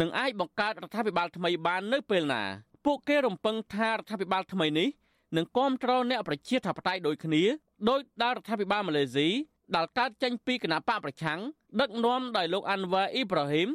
[0.00, 2.42] នឹងអាចបង្កើតរដ្ឋាភិបាលថ្មីបាននៅពេលណា
[2.84, 4.88] ពួកគេរំពឹងថារដ្ឋាភិបាលថ្មីនេះ
[5.36, 7.42] នឹងគ្រប់គ្រងអ្នកប្រជាធិបតេយ្យដូចគ្នា
[7.88, 9.28] ដោយដែលរដ្ឋាភិបាលម៉ាឡេស៊ី
[9.74, 11.40] ដែលកើតចេញពីគណៈបកប្រឆាំង
[11.80, 13.68] ដឹកនាំដោយលោកអាន់វ៉ាអ៊ីប្រាហ៊ីម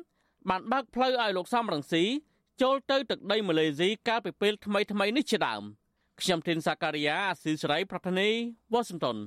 [0.50, 2.04] បានបើកផ្លូវឲ្យលោកសំរងស៊ី
[2.62, 5.64] ចូលទៅទឹកដីម៉ាឡេស៊ីកាលពីពេលថ្មីថ្មីនេះជាដើម
[6.22, 8.30] ខ្ញុំធីនសាការីយ៉ាអស៊ីសេរីប្រធានី
[8.74, 9.18] វ៉ាស៊ីនតោន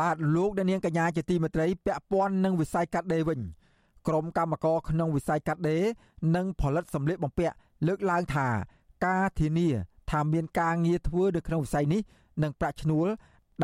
[0.00, 3.40] បាទលោកអ្នកនាងកញ្ញាជាទីមេត្រីពាក់ព័ន្ធនឹងវិស័យកាត់ដេរវិញ
[4.08, 5.82] ក្រុមកម្មករក្នុងវិស័យកាត់ដេរ
[6.36, 7.54] និងផលិតសម្លៀកបំពាក់
[7.86, 8.48] លើកឡើងថា
[9.06, 9.68] ការធានា
[10.10, 12.00] ថាមានការងារធ្វើនៅក្នុងវិស័យនេះ
[12.42, 13.06] និងប្រាក់ឈ្នួល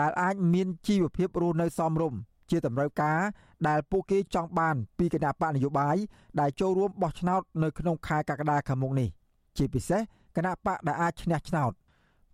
[0.00, 2.18] ដែលអាចមានជីវភាពរស់នៅសមរម្យ
[2.50, 3.20] ជាតម្រូវការ
[3.68, 5.96] ដែលពួកគេចង់បាន ពីគណៈបកនយោបាយ
[6.40, 9.08] ដែលចូលរួមបោះឆ្នោតនៅក្នុងខែកក្កដាខាងមុខនេះ
[9.56, 10.00] ជាពិសេស
[10.36, 11.72] គណៈបកដែលអាចឈ្នះឆ្នោត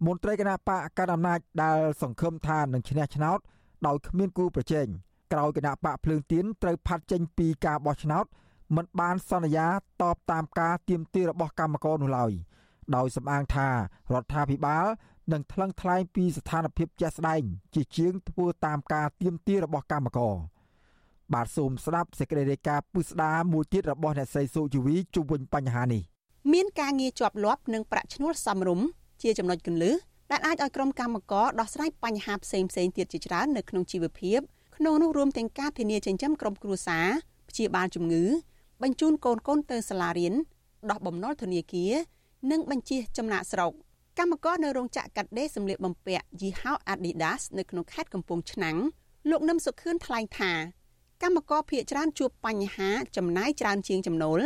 [0.07, 3.39] មន្ត្រីគណៈបកកណ្ដាលអំណាចដែលសង្ឃឹមថានឹងឈ្នះឆ្នោត
[3.87, 4.87] ដោយគ្មានគូប្រជែង
[5.33, 8.25] ក្រោយគណៈបកភ្លើងទៀនត្រូវផាត់ចេញពីការបោះឆ្នោត
[8.77, 9.69] មិនបានសន្យា
[10.03, 12.33] តបតាមការទៀមទារបស់កម្មករនោះឡើយ
[12.97, 13.75] ដោយសម្អាងថារ
[14.23, 14.87] ដ្ឋាភិបាល
[15.33, 17.43] នឹងថ្លឹងថ្លែងពីស្ថានភាពជាក់ស្ដែង
[17.75, 20.37] ជាជាងធ្វើតាមការទៀមទារបស់កម្មករ
[21.33, 26.03] បាទសូមស្ដាប់សេចក្តីរាយការណ៍ពុស្ដាមួយទៀតរបស់អ្នកស្រីសុជីវីជុំវិញបញ្ហានេះ
[26.53, 28.87] មានការងារជាប់លាប់និងប្រាក់ឈ្នួលសមរម្យ
[29.23, 29.95] ជាចំណុចគន្លឹះ
[30.33, 34.39] ដែលអាចឲ្យក្រុមកម្មករដោះស្រាយបញ្ហាផ្សេងផ្សេងទៀតជាច្រើននៅក្នុងជីវភាព
[34.77, 37.07] ក្នុងនោះរួមទាំងការធានាចិញ្ចឹមក្រុមគ្រួសារ
[37.51, 38.25] ព្យាបាលជំងឺ
[38.83, 40.35] បញ្ជូនកូនកូនទៅសាលារៀន
[40.91, 41.93] ដោះបំណុលធនាគារ
[42.51, 43.73] និងបញ្ជាចំណាក់ស្រុក
[44.19, 48.77] កម្មករនៅរោងចក្រកាត់ដេរសម្លៀកបំពាក់យីហោ Adidas នៅក្នុងខេត្តកំពង់ឆ្នាំង
[49.31, 50.53] លោកនឹមសុខឿនថ្លែងថា
[51.23, 54.41] កម្មករភ ieck ច្រើនជួបបញ្ហាចំណាយច្រើនជាងចំណូល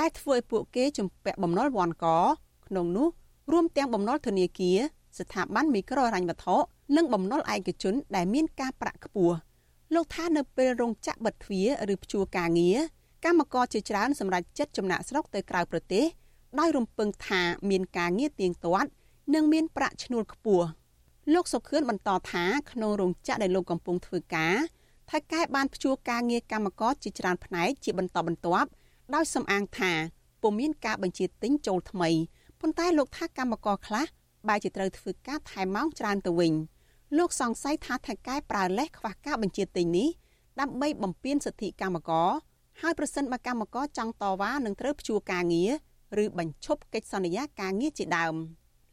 [0.00, 2.06] ដែលធ្វើឲ្យពួកគេជំពាក់បំណុលវ័នក
[2.68, 3.08] ក្នុងនោះ
[3.52, 4.78] រួមទាំងបំណុលធនាគារ
[5.18, 6.56] ស្ថាប័នមីក្រូហិរញ្ញវត្ថុ
[6.96, 9.36] និងបំណុលឯកជនដែលមានការប្រាក់ខ្ពស់
[9.94, 12.78] លោកថានៅពេលរោងចក្របិទទ្វារឬព្យួរការងារ
[13.24, 16.04] កម្មករជាច្រើនសម្រាប់ចិត្តចំណាក់ស្រុកទៅក្រៅប្រទេស
[16.58, 18.90] ដោយរំពឹងថាមានការងារទៀងទាត់
[19.34, 20.66] និងមានប្រាក់ឈ្នួលខ្ពស់
[21.34, 24.56] លោកសុខឿនបន្តថាក្នុងរោងចក្រដែលលោកកំពុងធ្វើការ
[25.10, 28.68] ថៅកែបានព្យួរការងារកម្មករជាច្រើនផ្នែកជាបន្តបន្ទាប់
[29.14, 29.92] ដោយសំអាងថា
[30.42, 32.10] ពុំមានការបញ្ជាទិញចូលថ្មី
[32.60, 34.04] ប៉ុន្តែលោកថាកម្មករខ្លះ
[34.48, 36.52] បែរជាត្រូវធ្វើការថែមម៉ោងច្រើនទៅវិញ
[37.18, 40.08] លោកសង្ស័យថាថៅកែប្រើលេសខ្វះការបញ្ជាទិញនេះ
[40.60, 42.30] ដើម្បីបំពេញសិទ្ធិកម្មករ
[42.80, 45.72] ហើយប្រសិនបើកម្មករចង់តវ៉ានឹងត្រូវព្យួរការងារ
[46.22, 48.34] ឬបញ្ឈប់កិច្ចសន្យាការងារជាដើម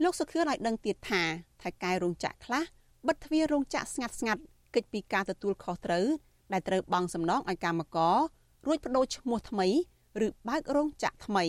[0.04, 1.22] លោកសុខឿនឲ្យដឹងទៀតថា
[1.62, 2.64] ថៅកែរោងចក្រខ្លះ
[3.08, 4.42] បិទទ្វាររោងចក្រស្ងាត់ស្ងាត់
[4.76, 6.06] កិច្ចពីការទទួលខុសត្រូវ
[6.54, 8.18] ដែលត្រូវបង់សំណងឲ្យកម្មករ
[8.66, 9.68] រួចបដូរឈ្មោះថ្មី
[10.26, 11.46] ឬបើករោងចក្រថ្មី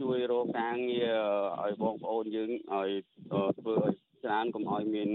[0.00, 1.20] ជួយរកការងារ
[1.62, 2.90] ឲ្យបងប្អូនយើងឲ្យ
[3.58, 5.10] ធ្វើឲ្យច្រើនកុំឲ្យមាន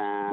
[0.00, 0.30] ការ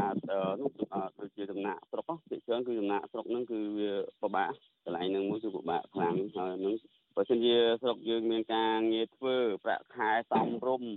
[0.62, 0.72] នោះ
[1.20, 4.52] ដូចជាដំណាក់ស្រុកភាគច្រើនគឺដំណាក់ស្រុកហ្នឹងគឺវាពិបាក
[4.86, 6.76] កន្លែងហ្នឹងមួយគឺពិបាកខ្លាំងហើយហ្នឹង
[7.16, 10.90] បើសិនជាស្រុកយើងមានការងារធ្វើប្រាក់ខែសមរម្យ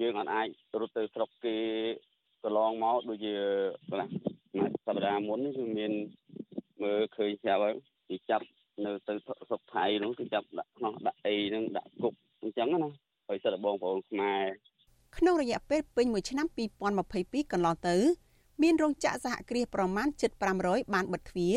[0.00, 0.48] យើងអត់អាច
[0.80, 1.56] រត់ទៅស្រុកគេ
[2.44, 3.34] កន្លងមកដូចជា
[3.88, 4.08] កន្លះ
[4.86, 5.92] សប្តាហ៍មុនគឺមាន
[6.82, 7.74] មើលឃើញស្រាប់ហើយ
[8.08, 8.46] គេចាប់
[8.84, 12.90] នៅទៅស្រុកថៃនោះគឺចាប់ដាក់ខ្នោះដាក់អីហ្នឹងដាក់គុកអញ្ចឹងណា
[13.28, 14.44] ហើយសិតបងប្អូនខ្មែរ
[15.16, 16.46] ក្នុងរយៈពេលពេញមួយឆ្នាំ
[16.98, 17.96] 2022កន្លងទៅ
[18.62, 20.08] មានរោងចក្រសហគ្រាសប្រមាណ
[20.50, 21.56] 7,500បានបិទទ្វារ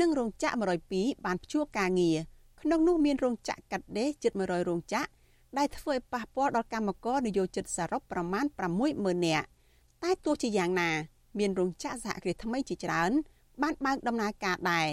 [0.00, 0.54] និងរោងចក្រ
[0.90, 2.18] 102បានព្យួរការងារ
[2.60, 5.10] ក្នុងនោះមានរោងចក្រកាត់ដេរជិត100រោងចក្រ
[5.58, 8.44] ដែលធ្វើឲ្យប៉ះពាល់ដល់កម្មករនិយោជិតសរុបប្រមាណ
[8.86, 9.46] 60000នាក់
[10.02, 10.90] តែទោះជាយ៉ាងណា
[11.38, 13.10] មានរោងចក្រសហគ្រាសថ្មីជាច្រើន
[13.62, 14.88] បានបើកដំណើរការដែរ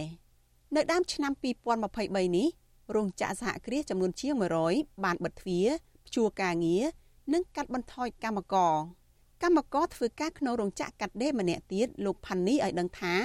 [0.76, 1.32] នៅដើមឆ្នាំ
[1.84, 2.48] 2023នេះ
[2.96, 4.34] រោងចក្រសហគ្រាសចំនួនជាង
[4.70, 5.68] 100បានបិទទ្វារ
[6.06, 6.84] ព្យួរការងារ
[7.34, 8.76] និងកាត់បន្ថយកម្មករ
[9.44, 13.16] កម្មករធ្វើការក្នុងរោងចក្រកាត់ដេរម្នាក់ទៀតលោកផាន់នីឲ្យដឹងថា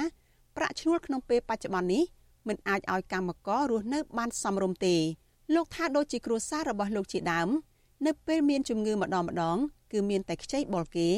[0.57, 2.03] ប្រាក់ឈ្នួលក្នុងពេលបច្ចុប្បន្ននេះ
[2.47, 4.95] មិនអាចឲ្យកម្មកររស់នៅបានសមរម្យទេ
[5.55, 7.49] លោកថាដូចជាគ្រួសាររបស់លោកជាដើម
[8.05, 9.57] នៅពេលមានជំងឺម្ដងម្ដង
[9.91, 11.09] គឺមានតែខ្ចីបុលគេ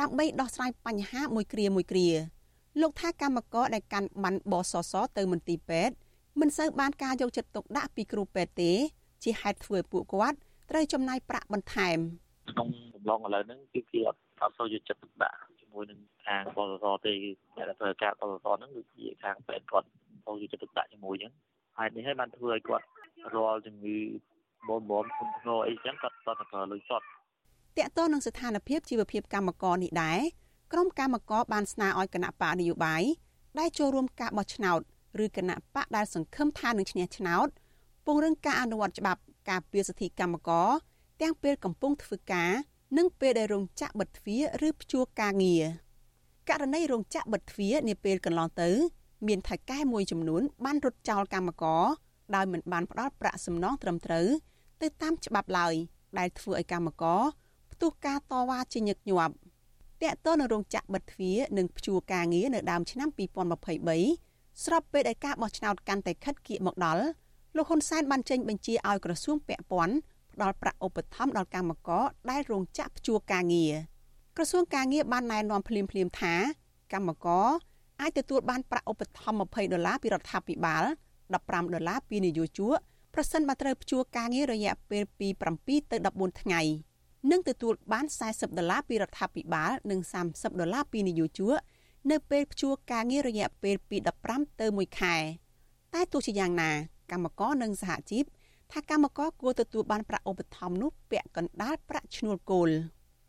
[0.00, 2.08] ដើម្បីដោះស្រាយបញ្ហាមួយគ្រាមួយគ្រា
[2.80, 5.94] លោកថាកម្មករដែលកាន់បានបសសទៅមន្ទីរពេទ្យ
[6.40, 8.72] មិនសូវបានការយកចិត្តទុកដាក់ពីគ្រូពេទ្យទេ
[9.24, 10.36] ជាហេតុធ្វើឲ្យពួកគាត់
[10.70, 11.98] ត្រូវចំណាយប្រាក់បន្ថែម
[12.50, 17.12] ក្នុងកំឡុងឥឡូវហ្នឹងគឺគេអត់អត់សូវយកចិត្តទុកដាក់ជាមួយនឹងខាងបសសទេ
[17.56, 19.86] អ្នកដែលធ្វើការបសសហ្នឹងគឺជាខាងពេទ្យគាត់
[20.26, 21.32] សូវយកចិត្តទុកដាក់ជាមួយអញ្ចឹង
[21.78, 22.86] ហើយនេះហើយបានធ្វើឲ្យគាត់
[23.34, 23.98] រាល់ជំងឺ
[24.68, 27.06] មុំមុំធ្ងន់ធ្ងរអីចឹងគាត់តតប្រើលុយសុទ្ធត
[27.78, 30.20] កតទៅនឹងស្ថានភាពជីវភាពកម្មករនេះដែរ
[30.72, 33.02] ក្រុមកម្មករបានស្នើឲ្យគណៈបកនយោបាយ
[33.58, 34.80] ដែលចូលរួមការបោះឆ្នោត
[35.24, 37.48] ឬគណៈបកដែលសង្ឃឹមថានឹងឈ្នះឆ្នោត
[38.06, 39.20] ពង្រឹងការអនុវត្តច្បាប់
[39.50, 40.68] ការពារសិទ្ធិកម្មករ
[41.22, 42.50] ទាំងពេលកំពុងធ្វើការ
[42.98, 45.64] និងពេលដែលរោងចក្របិទទ្វារឬព្យួរការងារ
[46.48, 48.70] ករណីរោងចក្របិទទ្វារនាពេលកន្លងទៅ
[49.26, 51.84] មានថៅកែមួយចំនួន បានរត់ចោលកម្មករ
[52.34, 54.26] ដោយមិនបានផ្ដល់ប្រាក់សំណងត្រឹមត្រូវ
[54.82, 55.74] ទៅតាមច្បាប់ឡើយ
[56.18, 57.22] ដែលធ្វើឲ្យកម្មករ
[57.72, 59.34] ផ្ទុះការតវ៉ាជាញឹកញាប់
[60.04, 63.08] តកតនៅរោងចក្របិទទ្វារនិងព្យួរការងារនៅដើមឆ្នាំ
[63.86, 67.04] 2023ស្របពេលដែលការបោះឆ្នោតកាន់តែខិតគៀកមកដល់
[67.56, 69.94] លោកហ៊ុនសែនបានចេញបញ្ជាឲ្យក្រសួងពាក់ព័ន្ធ
[70.34, 73.72] ផ្ដល់ប្រាក់ឧបត្ថម្ភដល់កម្មករដែលរោងចក្រព្យួរការងារ
[74.36, 76.34] ក្រសួងការងារបានណែនាំភ្លាមៗថា
[76.92, 77.46] កម្មករ
[78.00, 80.84] អាចទទួលបានប្រាក់ឧបត្ថម្ភ20ដុល្លារពីរដ្ឋាភិបាល
[81.28, 82.76] 15ដុល្លារពីនយោជក
[83.14, 85.28] ប្រសិនបើត្រូវព្យួរការងាររយៈពេលពី
[85.60, 86.60] 7ទៅ14ថ្ងៃ
[87.30, 90.00] និងទទួលបាន40ដុល្លារពីរដ្ឋាភិបាលនិង
[90.30, 91.56] 30ដុល្លារពីនយោជក
[92.10, 93.96] នៅពេលព្យួរការងាររយៈពេលពី
[94.28, 95.16] 15ទៅ1ខែ
[95.94, 96.70] តែទោះជាយ៉ាងណា
[97.12, 98.24] កម្មករនិងសហជីព
[98.72, 102.70] ថាកម្មករគួរទទួលបានប្រាក់ឧបត្ថម្ភនោះពាក់កណ្ដាលប្រាក់ឈ្នួលគោល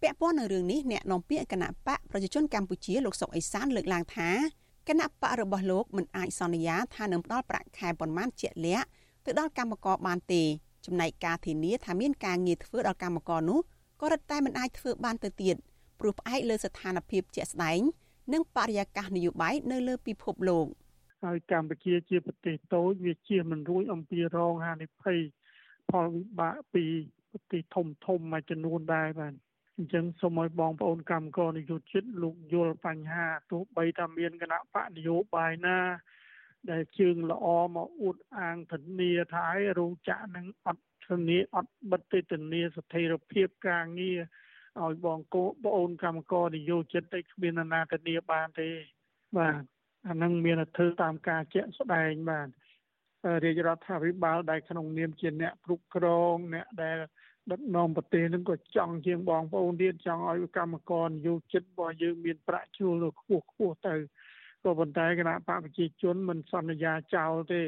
[0.01, 4.29] ពាក់ព័ន្ធនឹងរឿងនេះអ្នកនាំពាក្យគណៈបកប្រជាជនកម្ពុជាលោកសុកអេសានលើកឡើងថា
[4.87, 8.87] គណៈបករបស់លោកមិនអាចសន្យាថានឹងផ្ដល់ប្រាក់ខែប៉ុន្មានជាក់លាក់
[9.25, 10.43] ទៅដល់កម្មករបានទេ
[10.85, 13.59] ចំណែកការធានាថាមានការងារធ្វើដល់កម្មករនោះ
[14.03, 15.55] ក៏រឹតតែមិនអាចធ្វើបានទៅទៀត
[15.99, 17.79] ព្រោះផ្អែកលើស្ថានភាពជាក់ស្ដែង
[18.33, 20.67] និងបរិយាកាសនយោបាយនៅលើពិភពលោក
[21.23, 25.19] ហើយកម្ពុជាជាប្រទេសតូចវាជាមិនរួចអំពីរងហានិភ័យ
[25.91, 26.85] ផលវិបាកពី
[27.31, 29.33] ប្រទេសធំធំមួយចំនួនដែរបាទ
[29.77, 35.79] អញ្ចឹងសូមឲ្យបងប្អូនកម្មករនយោជិតលោកយល់បញ្ហាទោះបីថាមានគណៈបកនយោបាយណា
[36.71, 37.45] ដែលជើងល្អ
[37.75, 44.19] មកអួតអាងធានាថាឲ្យរោងចក្រនឹងអត់ ធានាអត់បិទទេធានាស្ថិរភាពការងារ
[44.81, 48.69] ឲ្យបងកូបងអូនកម្មករនយោជិតតែគ្មានណាធានាបានទេ
[49.37, 49.61] បាទ
[50.07, 52.47] អានឹងមានធ្វើតាមការជាក់ស្ដែងបាទ
[53.43, 56.97] រាជរដ្ឋាភិបាលដែលក្នុងនាមជាអ្នកគ្រប់គ្រងអ្នកដែល
[57.51, 63.95] ដឹកនាំប្រទេសនឹងក៏ចង់ជាងបងប្អូនទៀតចង់ឲ្យកម្មករនយោជិតរបស់យើងមានប្រាក់ជួលនៅខ្ពស់ខ្ពស់ទៅ
[64.63, 67.61] ក៏ប៉ុន្តែគណៈបកប្រជាជនមិនសន្យាចោលទេ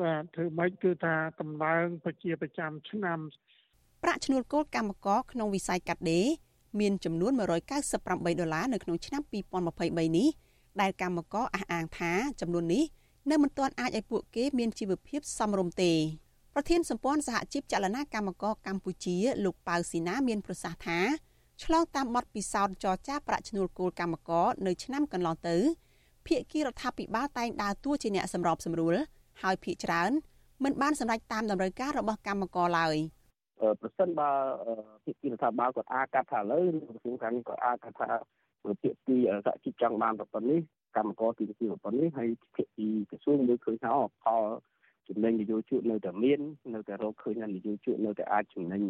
[0.00, 3.18] បាទធ្វើម៉េចគឺថាតម្លើងប្រជាប្រចាំឆ្នាំ
[4.02, 6.26] ប្រាក់ឈ្នួលគោលកម្មករក្នុងវិស័យកាត់ដេរ
[6.80, 7.32] មានចំនួន
[7.86, 9.22] 198ដុល្លារនៅក្នុងឆ្នាំ
[9.70, 10.28] 2023នេះ
[10.80, 12.84] ដែលកម្មករអះអាងថាចំនួននេះ
[13.30, 15.92] នៅមិនទាន់អាចឲ្យពួកគេមានជីវភាពសមរម្យទេ
[16.54, 20.98] ប្រធានសម្ព័ន្ធសហជីពចលនាកម្មករកម្ពុជាលោកប៉ៅស៊ីណាមានប្រសាសន៍ថា
[21.62, 25.56] ឆ្លងតាមបទពិសោធន៍ចរចាប្រាក់ឈ្នួលគោលកម្មករនៅឆ្នាំកន្លងទៅ
[26.26, 28.94] ភាគីរដ្ឋាភិបាលតែងដើរតួជាអ្នកសម្របសម្រួល
[29.42, 30.10] ហើយភាគច្រើន
[30.64, 32.96] មិនបានសម្រេចតាមតម្រូវការរបស់កម្មករឡើយ
[33.80, 34.30] ប្រសិនបើ
[35.04, 38.08] ភាគីរដ្ឋាភិបាលគាត់អាចកាត់ថាឥឡូវឬក្រសួងការងារគាត់អាចកាត់ថា
[38.82, 39.16] ភាគី
[39.46, 40.60] សហជីពចង់បានប្រព័ន្ធនេះ
[40.96, 43.90] កម្មករទីទីប្រព័ន្ធនេះហើយភាគីក្រសួងលើកឃើញថា
[44.24, 44.42] ផល
[45.08, 46.40] ចំណេញនយោជកនៅតែមាន
[46.74, 48.82] នៅតែរកឃើញថានយោជកនៅតែអាចចំណេញ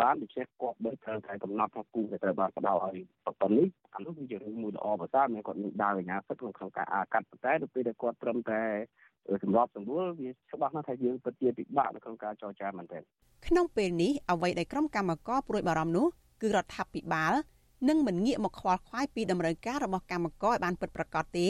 [0.00, 8.62] បានដូច្នេះគាត់បើត្រូវតែកំណត់ថាគូដែលត្រូវបានផ្ដល់ឲ្យប្រព័ន្ធនេះអានោះវាជារឿងមួយល្អប្រសើរមិនគាត់មានដើរអាញាសិទ្ធិក្នុងការអាកាត់ប៉ុន្តែដល់ពេលដែលគាត់ត្រឹមតែ
[9.42, 13.02] សម្របសម្រួលវាច្បាស់ណាស់ថាយើងពិតជាពិបាកនៅក្នុងការចរចាមែនទែន
[13.46, 16.06] ក្នុងពេលនេះអ្វីដែលក្រុមកម្មការព្រួយបារម្ភនោះ
[16.42, 17.34] គឺរដ្ឋាភិបាល
[17.88, 21.48] នឹងមិនងាកមកខ្វល់ខ្វាយពីតម្រូវការរបស់កម្មករឲ្យបានពិតប្រាកដទេ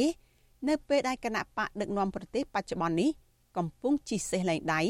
[0.69, 3.11] នៅពេលដែលគណៈបកដឹកនាំប្រទេសបច្ចុប្បន្ននេះ
[3.57, 4.81] កំពុងជិះសេះលែងដៃ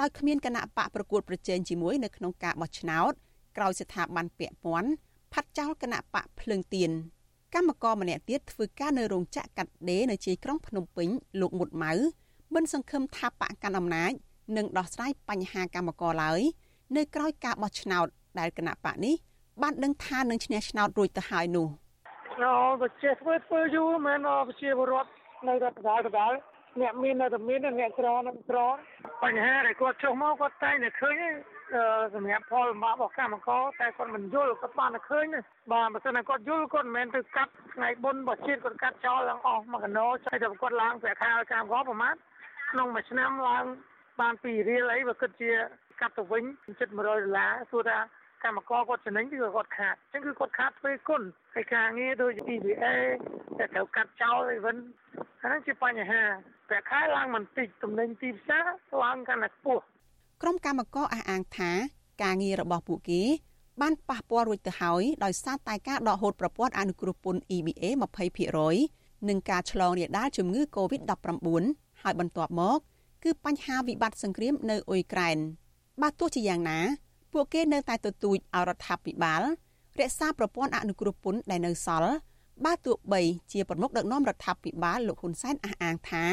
[0.00, 3.12] ដោយគ្មានគណៈបកប្រកួតប្រជែងជាមួយនៅក្នុងការបោះឆ្នោត
[3.56, 4.90] ក្រោយស្ថាប័នពាក់ព័ន្ធ
[5.32, 6.90] ផាត់ចោលគណៈបកភ្លើងទៀន
[7.54, 11.08] កម្មករម្នាក់ទៀតធ្វើការនៅរោងចក្រកាត់ដេរនៅជ័យក្រុងភ្នំពេញ
[11.40, 11.92] លោកមុតម៉ៅ
[12.54, 14.12] មិនសង្ឃឹមថាបកកាន់អំណាច
[14.56, 16.40] នឹងដោះស្រាយបញ្ហាកម្មករឡើយ
[16.96, 18.06] នៅក្រោយការបោះឆ្នោត
[18.38, 19.14] ដែលគណៈបកនេះ
[19.62, 21.68] បានដឹងថានឹងឈ្នះឆ្នោតរួចទៅហើយនោះ
[22.40, 25.10] អូប្រជាធ្វើធ្វើយូរមែនប្រជាពលរដ្ឋ
[25.48, 26.32] នៅរដ្ឋបាលដដែល
[26.80, 28.58] អ្នកមាននៅតែមានអ្នកក្រនៅក្រ
[29.22, 31.14] បញ្ហាដែលគាត់ចុះមកគាត់តែតែឃើញ
[32.14, 35.26] សម្រាប់ផលលំបាករបស់កម្មករតែគាត់មិនយល់គាត់បានតែឃើញ
[35.72, 42.14] បាទបើមិនគាត់យល់គាត់មិនមែនទៅកាត់ថ្ងៃបុណ្យរបស់ជាតិគាត់កាត់ចោលឡើងអស់មួយកណោចតែគាត់ឡើងប្រាក់ខែកម្មករប្រហែល
[42.70, 43.64] ក្នុងមួយឆ្នាំឡើង
[44.20, 45.50] បាន2រៀលអីបើគិតជា
[46.00, 46.44] កាត់ទៅវិញ
[46.80, 47.98] ជិត100ដុល្លារសួរថា
[48.44, 51.22] កម្មករគាត់ចំណេញគឺគាត់ខាតអញ្ចឹងគឺគាត់ខាតធ្វើគុណ
[51.54, 52.84] ហើយការងារដូច EVA
[53.58, 54.76] តែត្រូវកាត់ចោលអីវិញ
[55.42, 56.22] អាហ្នឹងជាបញ្ហា
[56.68, 58.66] ប្រាក់ខែឡើងមិនតិចទំនិញទីផ្សារ
[59.02, 59.84] ឡើងកាន់តែខ្ពស់
[60.42, 61.70] ក្រុមកម្មករអះអាងថា
[62.22, 63.22] ការងាររបស់ពួកគេ
[63.80, 67.84] បានប៉ះពាល់រួចទៅហើយដោយសារតែការដកហូតប្រព័ន្ធអនុគ្រោះពន្ធ EBA
[68.56, 71.62] 20%និងការឆ្លងរាលដាលជំងឺ Covid-19
[72.02, 72.78] ហើយបន្ទាប់មក
[73.24, 75.38] គឺបញ្ហាវិបត្តិសង្គ្រាមនៅអ៊ុយក្រែន
[76.02, 76.78] បើទោះជាយ៉ាងណា
[77.32, 79.42] ពួកគេនៅតែទទូចឲ្យរដ្ឋាភិបាល
[80.00, 82.14] រក្សាប្រព័ន្ធអនុគ្រោះពន្ធដែលនៅសល់
[82.64, 83.20] បើទោះបី
[83.52, 86.24] ជាប្រមុខដឹកនាំរដ្ឋាភិបាលលោកហ៊ុនសែនអះអាងថា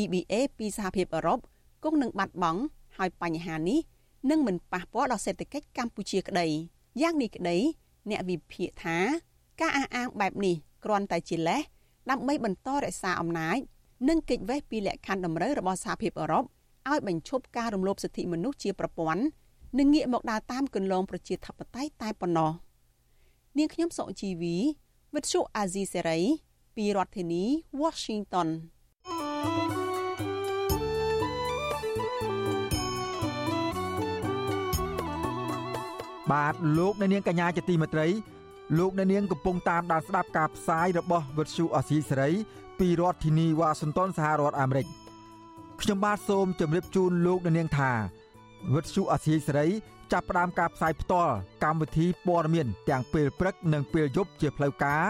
[0.00, 1.38] EBA ពីសហភាពអឺរ៉ុប
[1.84, 2.60] គង់នឹងបាត់បង់
[2.96, 3.80] ហើយបញ្ហានេះ
[4.30, 6.46] នឹងមិនប៉ះពាល់ដល់សេដ្ឋកិច្ចកម្ពុជាក្តី
[7.00, 7.56] យ៉ាងនេះក្តី
[8.10, 8.98] អ្នកវិភាគថា
[9.60, 11.62] ការអះអាងបែបនេះគ្រាន់តែជាលេស
[12.10, 13.58] ដើម្បីបន្តរក្សាអំណាច
[14.08, 16.44] និងគេចវេះពីលក្ខខណ្ឌតម្រូវរបស់សហភាពអឺរ៉ុប
[16.90, 19.22] ឲ្យបញ្ឈប់ការរំលោភសិទ្ធិមនុស្សជាប្រព័ន្ធ
[19.78, 22.52] និងងាកមកដើរតាមគន្លងប្រជាធិបតេយ្យតែប៉ុណ្ណោះ
[23.58, 24.56] នាងខ្ញុំសុជីវី
[25.14, 26.20] វិទ្យុអាស៊ីសេរី
[26.76, 27.44] ពីរដ្ឋធានី
[27.82, 28.48] Washington
[36.32, 38.08] បាទលោកអ្នកនាងកញ្ញាជាទីមេត្រី
[38.78, 42.30] លោកអ្នកនាងកំពុងតាមដានស្ដាប់ការផ្សាយរបស់វិទ្យុអាស៊ីសេរី
[42.78, 44.86] ពីរដ្ឋធានីវ៉ាស៊ីនតោនសហរដ្ឋអាមេរិក
[45.80, 47.92] ខ្ញុំបាទសូមជម្រាបជូនលោកអ្នកនាងថា
[48.74, 49.66] វិទ្យុអាស៊ីសេរី
[50.12, 55.04] ចាប់ផ្ដើមការផ្សាយផ្ទាល់កម្មវិធីព័ត៌មានទាំងពេលព្រឹកនិងពេលយប់ជាផ្លូវការ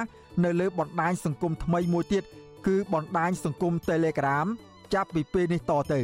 [0.44, 2.24] នៅលើបណ្ដាញសង្គមថ្មីមួយទៀត
[2.66, 4.46] គឺបណ្ដាញសង្គម Telegram
[4.94, 6.00] ចាប់ពីពេលនេះតទៅ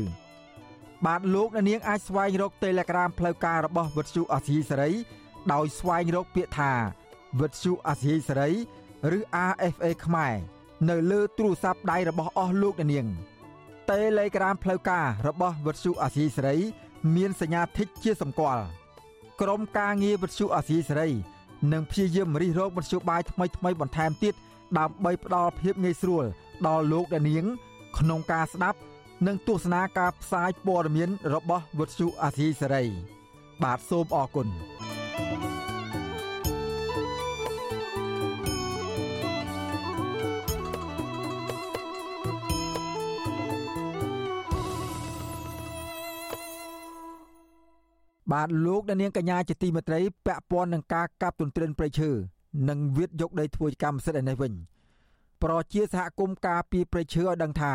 [1.07, 4.91] បាទលោកអ្នកនាងអាចស្វែងរក Telegram ផ្លូវការរបស់វិទ្យុអាស៊ីសេរី
[5.53, 6.73] ដោយស្វែងរកពាក្យថា
[7.41, 8.51] វិទ្យុអាស៊ីសេរី
[9.17, 9.21] ឬ
[9.51, 10.35] RFA ខ្មែរ
[10.91, 13.07] នៅលើទូរស័ព្ទដៃរបស់អស់លោកអ្នកនាង
[13.91, 16.57] Telegram ផ្លូវការរបស់វិទ្យុអាស៊ីសេរី
[17.17, 18.65] មានសញ្ញាធីកជាសម្គាល់
[19.41, 21.11] ក្រុមការងារវិទ្យុអាស៊ីសេរី
[21.73, 24.35] នឹងព្យាយាមរិះរោបវិទ្យុបាយថ្មីថ្មីបន្ថែមទៀត
[24.79, 26.25] ដើម្បីផ្ដល់ភាពងាយស្រួល
[26.67, 27.45] ដល់លោកអ្នកនាង
[27.99, 28.79] ក្នុងការស្ដាប់
[29.27, 32.85] និងទស្សនាការផ្សាយព័ត៌មានរបស់វិទ្យុអាស៊ីសេរី
[33.63, 34.49] បាទសូមអរគុណ
[48.33, 52.11] បាទលោកអ្នកនាងកញ្ញាជាទីមេត្រីពាក់ព័ន្ធនឹងការកាប់ទន្ទ្រានព្រៃឈើ
[52.69, 54.53] និងវិតយកដីធ្វើកម្មសិទ្ធិឯនេះវិញ
[55.43, 57.75] ប្រជាសហគមន៍ការពីព្រៃឈើឲ្យដឹងថា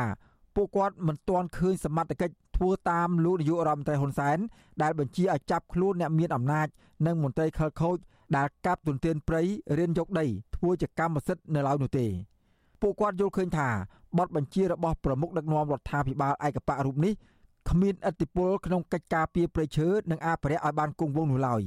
[0.55, 4.37] ពួកគាត់មិនទាន់ឃើញសមត្ថកិច្ចធ្វើតាមលោកនាយករដ្ឋមន្ត្រីហ៊ុនសែន
[4.81, 6.67] ដែលបញ្ជាឲ្យចាប់ខ្លួនអ្នកមានអំណាច
[7.05, 7.97] និងមន្ត្រីខលខូច
[8.35, 9.41] ដែលកាប់ទន្ទ្រានព្រៃ
[9.77, 10.25] រៀនយកដី
[10.55, 12.05] ធ្វើជាកម្មសិទ្ធិនៅឡើយនោះទេ
[12.81, 13.69] ពួកគាត់យល់ឃើញថា
[14.17, 17.13] បទបញ្ជារបស់ប្រមុខដឹកនាំរដ្ឋាភិបាលឯកបៈរូបនេះ
[17.69, 21.61] គ្មានអធិបុលក្នុងកិច្ចការពីប្រៃឈើនិងអភិរក្សឲ្យបានគង់វង្សនោះឡើយ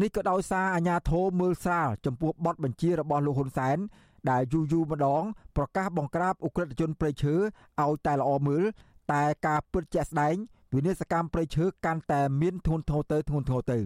[0.00, 3.78] នេះក៏ដោយសារអាញាធមមើលស្រាលចំពោះបទបញ្ជារបស់លោកហ៊ុនសែន
[4.30, 5.22] ដែលយូរយូរម្ដង
[5.56, 7.34] ប្រកាសបង្ក្រាបអ ுக ្រិតជនប្រៃឈើ
[7.82, 8.64] ឲ្យតែល្អមើល
[9.12, 10.34] តែការពិតជាក់ស្ដែង
[10.74, 13.78] វិនិស្សកម្មប្រៃឈើកាន់តែមានធ្ងន់ធ្ងរទៅធ្ងន់ធ្ងរទៅ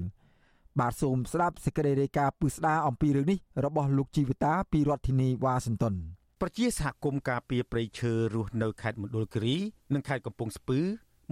[0.81, 5.95] បាទសូមស្ដាប់សេចក្តីរាយការណ៍ពឹស្ដារអំពីរឿងនេះរបស់លោកជីវិតាពីរដ្ឋធានីវ៉ាស៊ីនតោន
[6.41, 9.57] ប្រជាសហគមន៍ការពារព្រៃឈើរស់នៅខេត្តមណ្ឌលគិរី
[9.95, 10.81] និងខេត្តកំពង់ស្ពឺ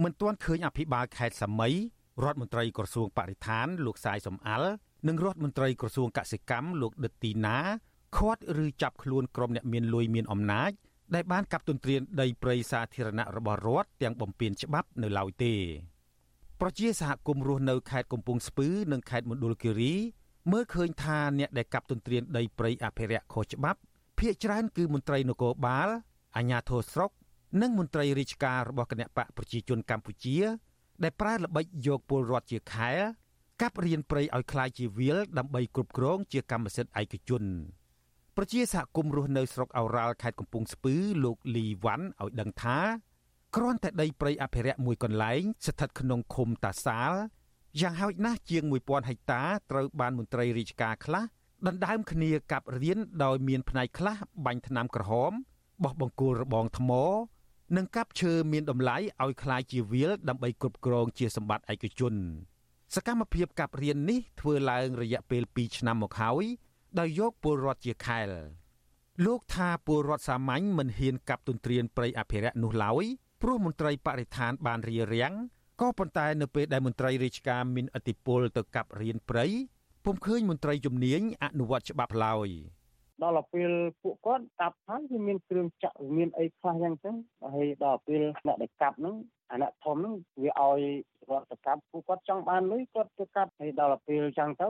[0.03, 1.69] មិនទាន់ឃើញអភិបាលខេត្តសាមី
[2.23, 4.71] រដ្ឋមន្ត្រីក្រសួងបរិស្ថានលោកសាយសំអាល់
[5.07, 7.57] និងរដ្ឋមន្ត្រីក្រសួងកសិកម្មលោកដិតទីណា
[8.16, 10.70] ខាត់ឬចាប់ខ្លួនក្រុមអ្នកមានលុយមានអំណាច
[11.14, 15.54] ដែលបានកាប់ទន្ទ្រានដីព្រៃសាធារណៈរបស់រដ្ឋទាំងបំពេញច្បាប់នៅឡើយទេ
[16.60, 19.94] ប្រជាសហគមន៍រស់នៅខេត្តកំពង់ស្ពឺនិងខេត្តមណ្ឌលគិរី
[20.52, 23.80] មើលឃើញថាអ្នកដែលកាប់ទន្ទ្រានដីព្រៃអភិរក្សខុសច្បាប់
[24.18, 25.88] ភ ieck ច្រើនគឺមន្ត្រីនគរបាល
[26.36, 27.10] អាជ្ញាធរស្រុក
[27.60, 30.38] និងមន្ត្រីរាជការរបស់គណៈបកប្រជាជនកម្ពុជា
[31.02, 32.98] ដែលប្រើល្បិចយកពលរដ្ឋជាខែល
[33.60, 37.44] កាប់រៀនព្រៃឲ្យคล้ายជាវាលដើម្បីគ្រប់គ្រងជាកម្មសិទ្ធិឯកជន
[38.36, 42.78] ប្រជាសហគមន៍រស់នៅស្រុកអូរ៉ាល់ខេត្តកំពង់ស្ពឺលោកលីវ៉ាន់ឲ្យដឹងថា
[43.56, 47.12] គ្រាន់តែដីព្រៃអភិរក្សមួយកន្លែងស្ថិតក្នុងឃុំតាសាល
[47.80, 51.24] យ៉ាងហោចណាស់ជាង1000ហិកតាត្រូវបានមន្ត្រីរាជការខ្លះ
[51.66, 54.16] ដណ្ដើមគ្នាកាប់រៀនដោយមានផ្នែកខ្លះ
[54.46, 55.32] បាញ់ថ្នាំក្រហម
[55.84, 56.90] បោះបង្គោលរបងថ្ម
[57.76, 62.14] និងកាប់ឈើមានតម្លៃឲ្យคล้ายជាវាលដើម្បីគ្រប់គ្រងជាសម្បត្តិឯកជន
[62.94, 66.44] សកម្មភាពកាប់រៀននេះធ្វើឡើងរយៈពេល2ឆ្នាំមកហើយ
[66.99, 68.29] ដោយយកពលរដ្ឋជាខែល
[69.25, 73.05] លោកថាពលរដ្ឋសាមញ្ញមិនហ៊ានកាប់ទន្ទ្រានព្រៃអភិរក្សនោះឡើយ
[73.41, 75.33] ព្រោះមន្ត្រីបរិស្ថានបានរារាំង
[75.81, 79.45] ក៏ប៉ុន្តែនៅពេលដែលមន្ត្រីរាជការមានអធិបុលទៅកាប់រៀនព្រៃ
[80.05, 82.49] ពុំឃើញមន្ត្រីជំនាញអនុវត្តច្បាប់ឡើយ។
[83.23, 83.71] ដល់ពេល
[84.01, 87.15] ពួកគាត់កាប់ហើយវាមានគ្រឿងចាក់មានអីខ្លះយ៉ាងចឹង
[87.53, 89.15] ហើយដល់ពេលអ្នកដែលកាប់ហ្នឹង
[89.51, 90.81] អាអ្នកធំហ្នឹងវាឲ្យ
[91.29, 94.67] រដ្ឋទៅកាប់ពួកគាត់ចង់បានលុយគាត់ទៅកាប់ហើយដល់ពេលចឹងទៅ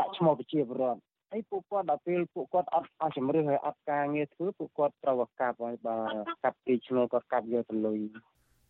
[0.00, 1.00] ដាក់ឈ្មោះប្រជាពលរដ្ឋ
[1.32, 5.96] ហើយពួកគាត់ដល់ពេលពួកគាត់អត់អស់ជំរឿហើយអត់ការងារធ្វើពួកគាត់ត្រូវកាប់ហើយបើ
[6.44, 7.98] កាប់ពីឈ្មោះគាត់កាប់យកទៅលុយ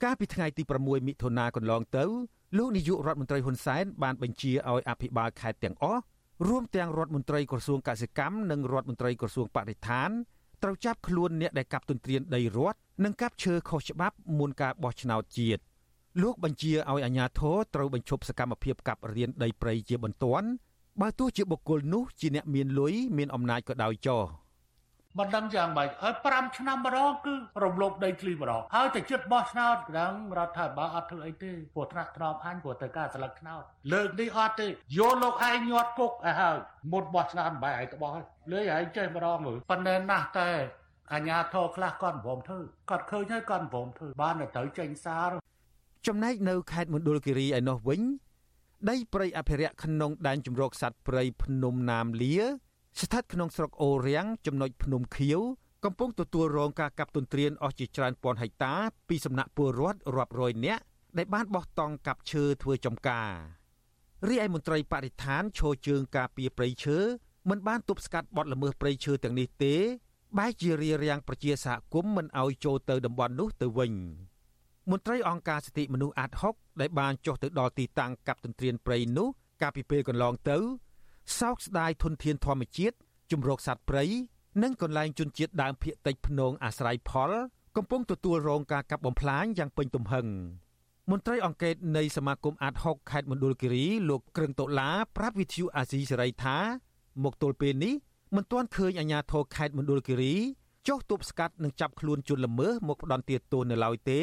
[0.05, 2.05] កាលពីថ្ងៃទី6មិថុនាកន្លងទៅ
[2.59, 6.03] លោកនាយករដ្ឋមន្ត្រីហ៊ុនសែនបានបញ្ជាឲ្យអភិបាលខេត្តទាំងអស់
[6.49, 10.11] រួមទាំងរដ្ឋមន្ត្រីក្រសួងកសិកម្មនិងរដ្ឋមន្ត្រីក្រសួងបរិស្ថាន
[10.63, 15.63] ត្រូវចាប់ខ្លួនអ្នកដែលកាប់ទន្ទ្រានដីរដ្ឋនិងកាប់ឈើខុសច្បាប់មុនការបោះឆ្នោតជាតិ
[16.23, 20.49] លោកបញ្ជាឲ្យអាជ្ញាធរត្រូវបញ្ឈប់សកម្មភាពកាប់រៀនដីព្រៃជាបន្ទាន់
[21.01, 24.23] បើទោះជាបុគ្គលនោះជាអ្នកមានលុយមានអំណាចក៏ដោយចោះ
[25.19, 27.35] មិនដឹងយ៉ាងម៉េចហើយ5ឆ្នាំម្ដងគឺ
[27.65, 34.71] រំលោភដីធ្លីម្ដងហើយតែជិតបោះឆ្នោតដឹងរដ្ឋាភិបាលអត់ធ្វើអីទេព្រោះថ្នាក់ថ្នមអញព្រោះទៅការស្លឹកឆ្នោតលើកនេះអត់ទេយ
[35.11, 36.57] កលោកឯងញាត់គុកឲ្យហើយ
[36.93, 38.13] មុនបោះឆ្នោតបែរឯងទៅបោះ
[38.53, 40.51] លើឯងចេះម្ដងមើលប៉ុន្តែណាស់តែ
[41.15, 42.59] អញ្ញាធរខ្លះគាត់ប្រមធ្វើ
[42.91, 45.31] គាត់ឃើញហើយគាត់ប្រមធ្វើបានតែត្រូវចេញសារ
[46.07, 48.01] ចំណែកនៅខេត្តមណ្ឌលគិរីឯនោះវិញ
[48.89, 52.37] ដីព្រៃអភិរក្សក្នុងដែនជម្រកសត្វព្រៃភ្នំណាមលា
[53.01, 55.41] ស្ថិតក្នុងស្រុកអូរាំងចំណុចភ្នំខៀវ
[55.85, 58.75] កំពុងទទួលរងការកាប់ទន្ទ្រានអស់ជាច្រើនពាន់ហិកតា
[59.09, 60.83] ពីសំណាក់ពលរដ្ឋរាប់រយនាក់
[61.19, 63.31] ដែលបានបោះតង់កាប់ឈើធ្វើចំការ
[64.29, 66.99] រីឯមន្ត្រីបរិស្ថានឈរជើងការពារព្រៃឈើ
[67.49, 69.75] មិនបានទប់ស្កាត់បទល្មើសព្រៃឈើទាំងនេះទេ
[70.39, 73.93] បែរជារារាំងប្រជាសហគមន៍មិនឲ្យចូលទៅតំបន់នោះទៅវិញ
[74.89, 79.29] មន្ត្រីអង្គការសិទ្ធិមនុស្សអាត6ដែលបានចុះទៅដល់ទីតាំងកັບទន្ទ្រានព្រៃនោះ
[79.63, 80.59] កាលពីពេលកន្លងទៅ
[81.39, 82.97] សោកស្ដាយធនធានធម្មជាតិ
[83.31, 84.05] ជំរកសត្វព្រៃ
[84.63, 87.33] និងកន្លែងជនជាតិដើមភាគតិចភ្នងអាស្រ័យផល
[87.77, 90.27] កំពុងទទួលរងការកាប់បំផ្លាញយ៉ាងពេញទំហឹង
[91.11, 96.57] មន្ត្រីអង្កេតនៃសមាគមអាត6ខេត្តមណ្ឌលគិរីលោកក្រឹងតូឡាប្រាប់វិទ្យុអាស៊ីសេរីថា
[97.25, 97.95] មកទល់ពេលនេះ
[98.37, 100.35] មិនទាន់ឃើញអាជ្ញាធរខេត្តមណ្ឌលគិរី
[100.89, 104.21] ចុះទប់ស្កាត់និងចាប់ខ្លួនជនល្មើសមកផ្ដន់ទាទោសនៅឡើយទេ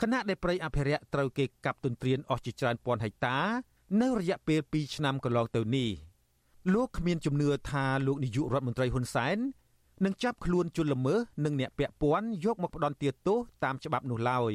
[0.00, 3.36] ខណៈដែលព្រៃអភិរក្សត្រូវគេកាប់ទន្ទ្រានអស់ជាច្រើនពាន់ហិកតា
[4.02, 5.90] នៅរយៈពេល2ឆ្នាំកន្លងទៅនេះ
[6.74, 9.38] លោកគ្មានជំនឿថាលោកនាយករដ្ឋមន្ត្រីហ៊ុនសែន
[10.04, 14.52] នឹងចាប់ខ្លួនជនល្មើសនិងអ្នកពាក់ព័ន្ធយកមកផ្ដន់ទាទោសតាមច្បាប់នោះឡើយ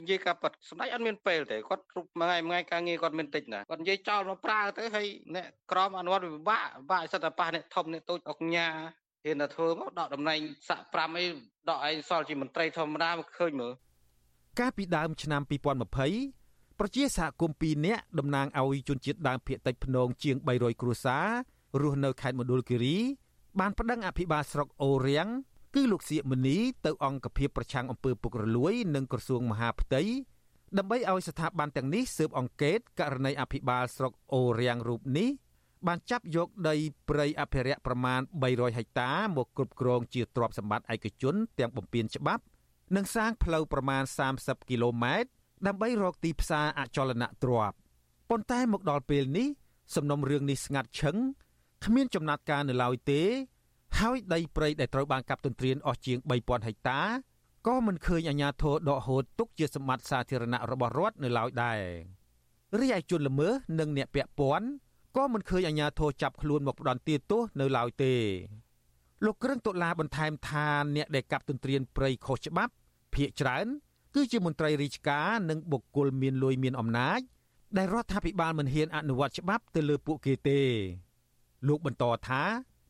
[0.00, 8.68] និយាយការប៉ັດសម្ដេចអត់មានពេលទេគាត់គ្រប់មួយថ្ងៃមួយថ្ងៃការងារគាត់មានតិចណាគាត់និយាយចោលមកប្រើទៅហើយអ្នកក្រមអនុវត្តវិបាកបាក់សិតតែប៉ះអ្នកធំអ្នកតូចអុកញ៉ា
[9.24, 10.38] ហ៊ានតែធ្វើមកដកតំណែង
[10.68, 11.26] សាក់5អី
[11.68, 13.72] ដកឯងសល់ជាមន្ត្រីធម្មតាមកឃើញមើល
[14.58, 15.42] កាលពីដើមឆ្នាំ
[16.08, 21.26] 2020ប្រជាសហគមន៍2នាក់តំណាងឲ្យជនជាតិដើមភាគតិចភ្នងជាង300គ្រួសារ
[21.80, 22.96] រស់នៅខេត្តមណ្ឌលគិរី
[23.60, 25.28] បានប្តឹងអភិបាលស្រុកអូរៀង
[25.74, 30.02] គឺលោកសៀកមនីទៅអង្គភាពប្រឆាំងអំពើពុករលួយនិងក្រសួងមហាផ្ទៃ
[30.78, 35.28] ដើម្បីឲ្យស្ថាប័នទាំងនេះស៊ើបអង្កេតករណីអភិបាលស្រុកអូរៀងរូបនេះ
[35.86, 36.74] បានចាប់យកដី
[37.08, 42.42] ព្រៃអភិរក្សប្រមាណ300ហិកតាមកគ្រប់គ្រងជាទ្រព្យសម្បត្តិឯកជនទាំងបំពេញច្បាប់
[42.96, 44.02] និងសាងផ្លូវប្រមាណ
[44.36, 45.28] 30គីឡូម៉ែត្រ
[45.66, 47.76] ដើម្បីរកទីផ្សារអចលនទ្រព្យ
[48.30, 49.48] ប៉ុន្តែមកដល់ពេលនេះ
[49.94, 51.16] សំណុំរឿងនេះស្ងាត់ឈឹង
[51.84, 53.22] គ្មានចំណាត់ការនៅឡើយទេ
[54.00, 57.00] ហើយដីព្រៃដែលត្រូវបានកាប់ទន្ទ្រានអស់ជាង3000ហិកតា
[57.66, 61.80] ក៏មិនឃើញអាជ្ញាធរដកហូតទុកជាសម្បត្តិសាធារណៈរបស់រដ្ឋនៅឡើយដែរ
[62.80, 64.68] រីឯជនល្មើសនិងអ្នកពាក់ព័ន្ធ
[65.16, 68.14] ក៏មិនឃើញអាជ្ញាធរចាប់ខ្លួនមកផ្ដន់ទាទោសនៅឡើយទេ
[69.24, 72.72] លោកក្រឹងតុលាបន្ថែមថាអ្នកដែលកាប់ទន្ទ្រានព្រៃខុសច្បាប់
[73.14, 73.66] ភ ieck ច្រើន
[74.14, 77.20] គឺជាមន្ត្រីរាជការនិងបុគ្គលមានលុយមានអំណាច
[77.76, 80.60] ដែលរដ្ឋាភិបាលមិនហ៊ានអនុវត្តច្បាប់ទៅលើពួកគេទេ
[81.68, 82.42] លោកបន្តថា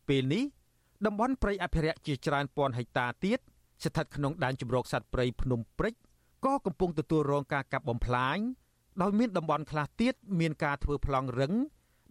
[0.09, 0.45] ពេលនេះ
[1.07, 3.39] តំបន់ព្រៃអភិរក្សជាច្រើនពាន់ហិកតាទៀត
[3.85, 5.95] ស្ថិតក្នុងដែនជម្រកសត្វព្រៃភ្នំព្រិច
[6.45, 8.39] ក៏កំពុងទទួលរងការកាប់បំផ្លាញ
[9.03, 11.53] ដោយមានតំបន់ខ្លះទៀតមានការធ្វើប្លង់រឹង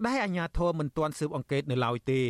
[0.05, 2.23] ដែលអាជ្ញាធរមិនទាន់ស៊ើបអង្កេតនៅឡើយទេ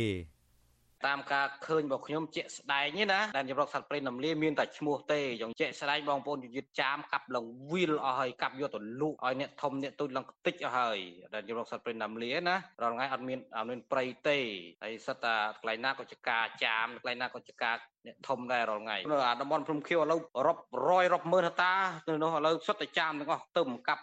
[1.06, 10.98] តាមការឃើញរបស់ខ្ញុំជាក់ស្ដែងនេះណាដែលចម្រុកសត្វព្រៃនំលាមានតែឈ្មោះទេយ៉ាងជាក់ស្ដែងបងប្អូនយុទ្ធចាមកាប់ឡើងវីលអស់ហើយកាប់យកទៅលក់ឲ្យអ្នកធំអ្នកទូចឡើងខ្ទេចអស់ហើយ
[11.34, 14.38] ដែលចម្រុកសត្វព្រៃនំលាណារាល់ថ្ងៃអត់មានអត់មានព្រៃទេ
[14.82, 17.76] ហើយសិតតែកន្លែងណាក៏ចការចាមកន្លែងណាក៏ចការ
[18.06, 21.72] អ្នកធំដែររាល់ថ្ងៃនៅអាតំបន់ភ្នំខៀវឥឡូវរាប់រយរាប់ម៉ឺនហតា
[22.08, 24.02] នៅនោះឥឡូវសុទ្ធតែចាមទាំងអស់ទៅមកកាប់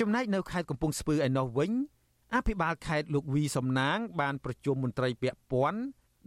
[0.00, 1.72] ចំណែកនៅខេត្តកំពង់ស្ពឺឯណោះវិញ
[2.34, 5.80] អភិបាលខេត្តលោកវីសំណាងបានប្រជុំមន្ត្រីពាក់ព័ន្ធ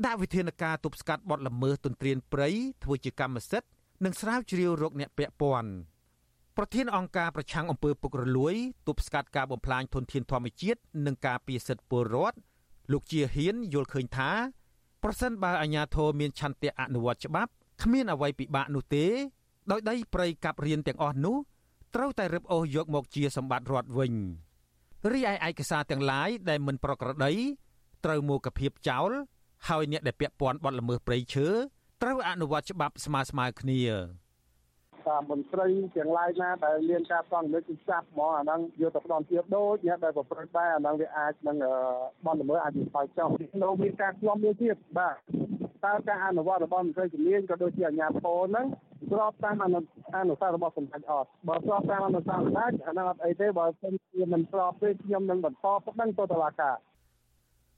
[0.05, 2.49] ដាក់វិធានការទប់ស្កាត់បទល្មើសទន្ទ្រានព្រៃ
[2.83, 3.69] ធ្វើជាកម្មសិទ្ធិ
[4.03, 5.71] និងស្រាវជ្រាវរោគអ្នកពាក់ព័ន្ធ
[6.57, 8.55] ប្រធានអង្គការប្រឆាំងអំពើពុករលួយ
[8.87, 12.37] ទប់ស្កាត់ការបំផ្លាញធនធានធម្មជាតិនិងការពារសិទ្ធិពលរដ្ឋ
[12.91, 14.29] លោកជាហ៊ានយល់ឃើញថា
[15.03, 17.51] ប្រសិនបើអាជ្ញាធរមានឆន្ទៈអនុវត្តច្បាប់
[17.83, 19.05] គ្មានអ្វីពិបាកនោះទេ
[19.71, 21.37] ដោយដីព្រៃកាប់រៀនទាំងអស់នោះ
[21.95, 24.13] ត្រូវតែរឹបអូសយកមកជាសម្បត្តិរដ្ឋវិញ
[25.11, 27.33] រីឯឯកសារទាំងឡាយដែលមិនប្រក្រតី
[28.05, 29.11] ត្រូវមកភាពចោល
[29.67, 31.47] ហើយអ្នកដែលពាក់ព័ន្ធបទល្មើសព្រៃឈើ
[32.01, 33.81] ត្រូវអនុវត្តច្បាប់ស្មើស្មើគ្នា
[35.07, 41.57] តាមមន្ត្រីទាំងឡាយណាដែលមានការប្រងលើកគឺចាប់ហ្មងអាហ្នឹងយកទៅផ្ដន់ទៀតដូចអ្នកដែលប្រព្រឹត្តដែរអាហ្នឹងវាអាចនឹង
[42.25, 43.29] បន់ល្មើសអាច bị ស្ោយចោល
[43.63, 45.15] នៅមានការខ្លំមួយទៀតបាទ
[45.85, 48.65] តើការអនុវត្តរបស់មន្ត្រីជំនាញក៏ដូចជាអាជ្ញាធរហ្នឹង
[49.11, 49.79] ស្របតាមអនុ
[50.15, 56.75] អនុសាសន៍របស់សម្ដេចអត់បើស្របតាមអនុសាសន៍សម្ដេចអាហ្នឹងអត់អីទេបើខ្ញុំជាមិនស្របទេខ្ញុំនឹងបន្តប្តឹងទៅតុលាការ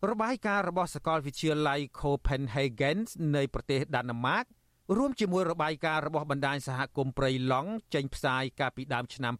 [0.07, 2.97] របាយការណ៍របស់សាកលវិទ្យាល័យ Copenhagen
[3.35, 4.43] នៃប្រទេសដាណឺម៉ាក
[4.97, 9.33] រួមជាមួយរបាយការណ៍របស់បណ្ដាញសហគមន៍ព្រៃឡង់ចេញផ្សាយកាលពីដើមឆ្នាំ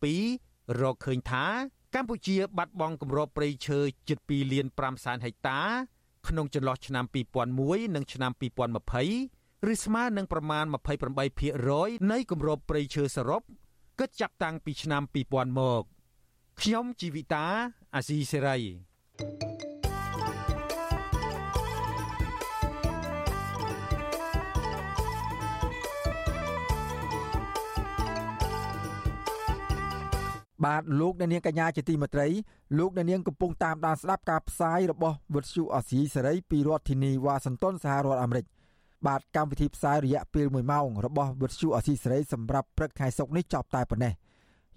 [0.00, 1.46] 2022រកឃើញថា
[1.94, 3.78] កម្ពុជាបាត់បង់គម្របព្រៃឈើ
[4.08, 5.60] ជិត2លាន5សែនហិកតា
[6.28, 7.04] ក្នុងចន្លោះឆ្នាំ
[7.50, 8.32] 2001និងឆ្នាំ
[9.00, 10.64] 2020ឬស្មើនឹងប្រមាណ
[11.38, 13.42] 28%នៃគម្របព្រៃឈើសរុប
[13.98, 15.82] គិតចាប់តាំងពីឆ្នាំ2000មក
[16.60, 17.46] ខ្ញុំជីវិតា
[17.94, 19.75] អាស៊ីសេរី
[30.64, 32.26] បាទលោកអ្នកនាងកញ្ញាជាទីមេត្រី
[32.78, 38.46] លោកអ្នកនាងកំពុងតាមដានស្ដាប់ការផ្សាយរបស់វិទ្យុអសីសេរីពីរដ្ឋធានីវ៉ាស៊ីនតោនសហរដ្ឋអាមេរិក
[39.06, 44.12] បាទកម្មវិធីផ្សាយរយៈពេល1ម៉ោងរបស់វិទ្យុអសីសេរីសម្រាប់ព្រឹកថ្ងៃសុក្រនេះចប់តែប៉ុណ្ណេះ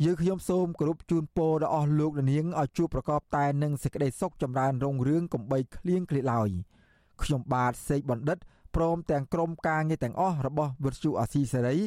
[0.03, 6.49] យើងខ្ញុំសូមគោរពជូនពរដល់អស់លោកអ្នកនាងឲ្យជួបប្រកបតែនឹងសេចក្តីសុខចម្រើនរុងរឿងកំបីគ្លៀងគ្លាឡើយ
[7.23, 8.38] ខ្ញុំបាទសេកបណ្ឌិត
[8.75, 11.77] ព្រមទាំងក្រុមការងារទាំងអស់របស់វិទ្យុអាស៊ីសេរី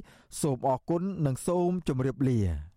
[0.41, 2.72] សូមអរគុណនិងសូមជម្រាបលា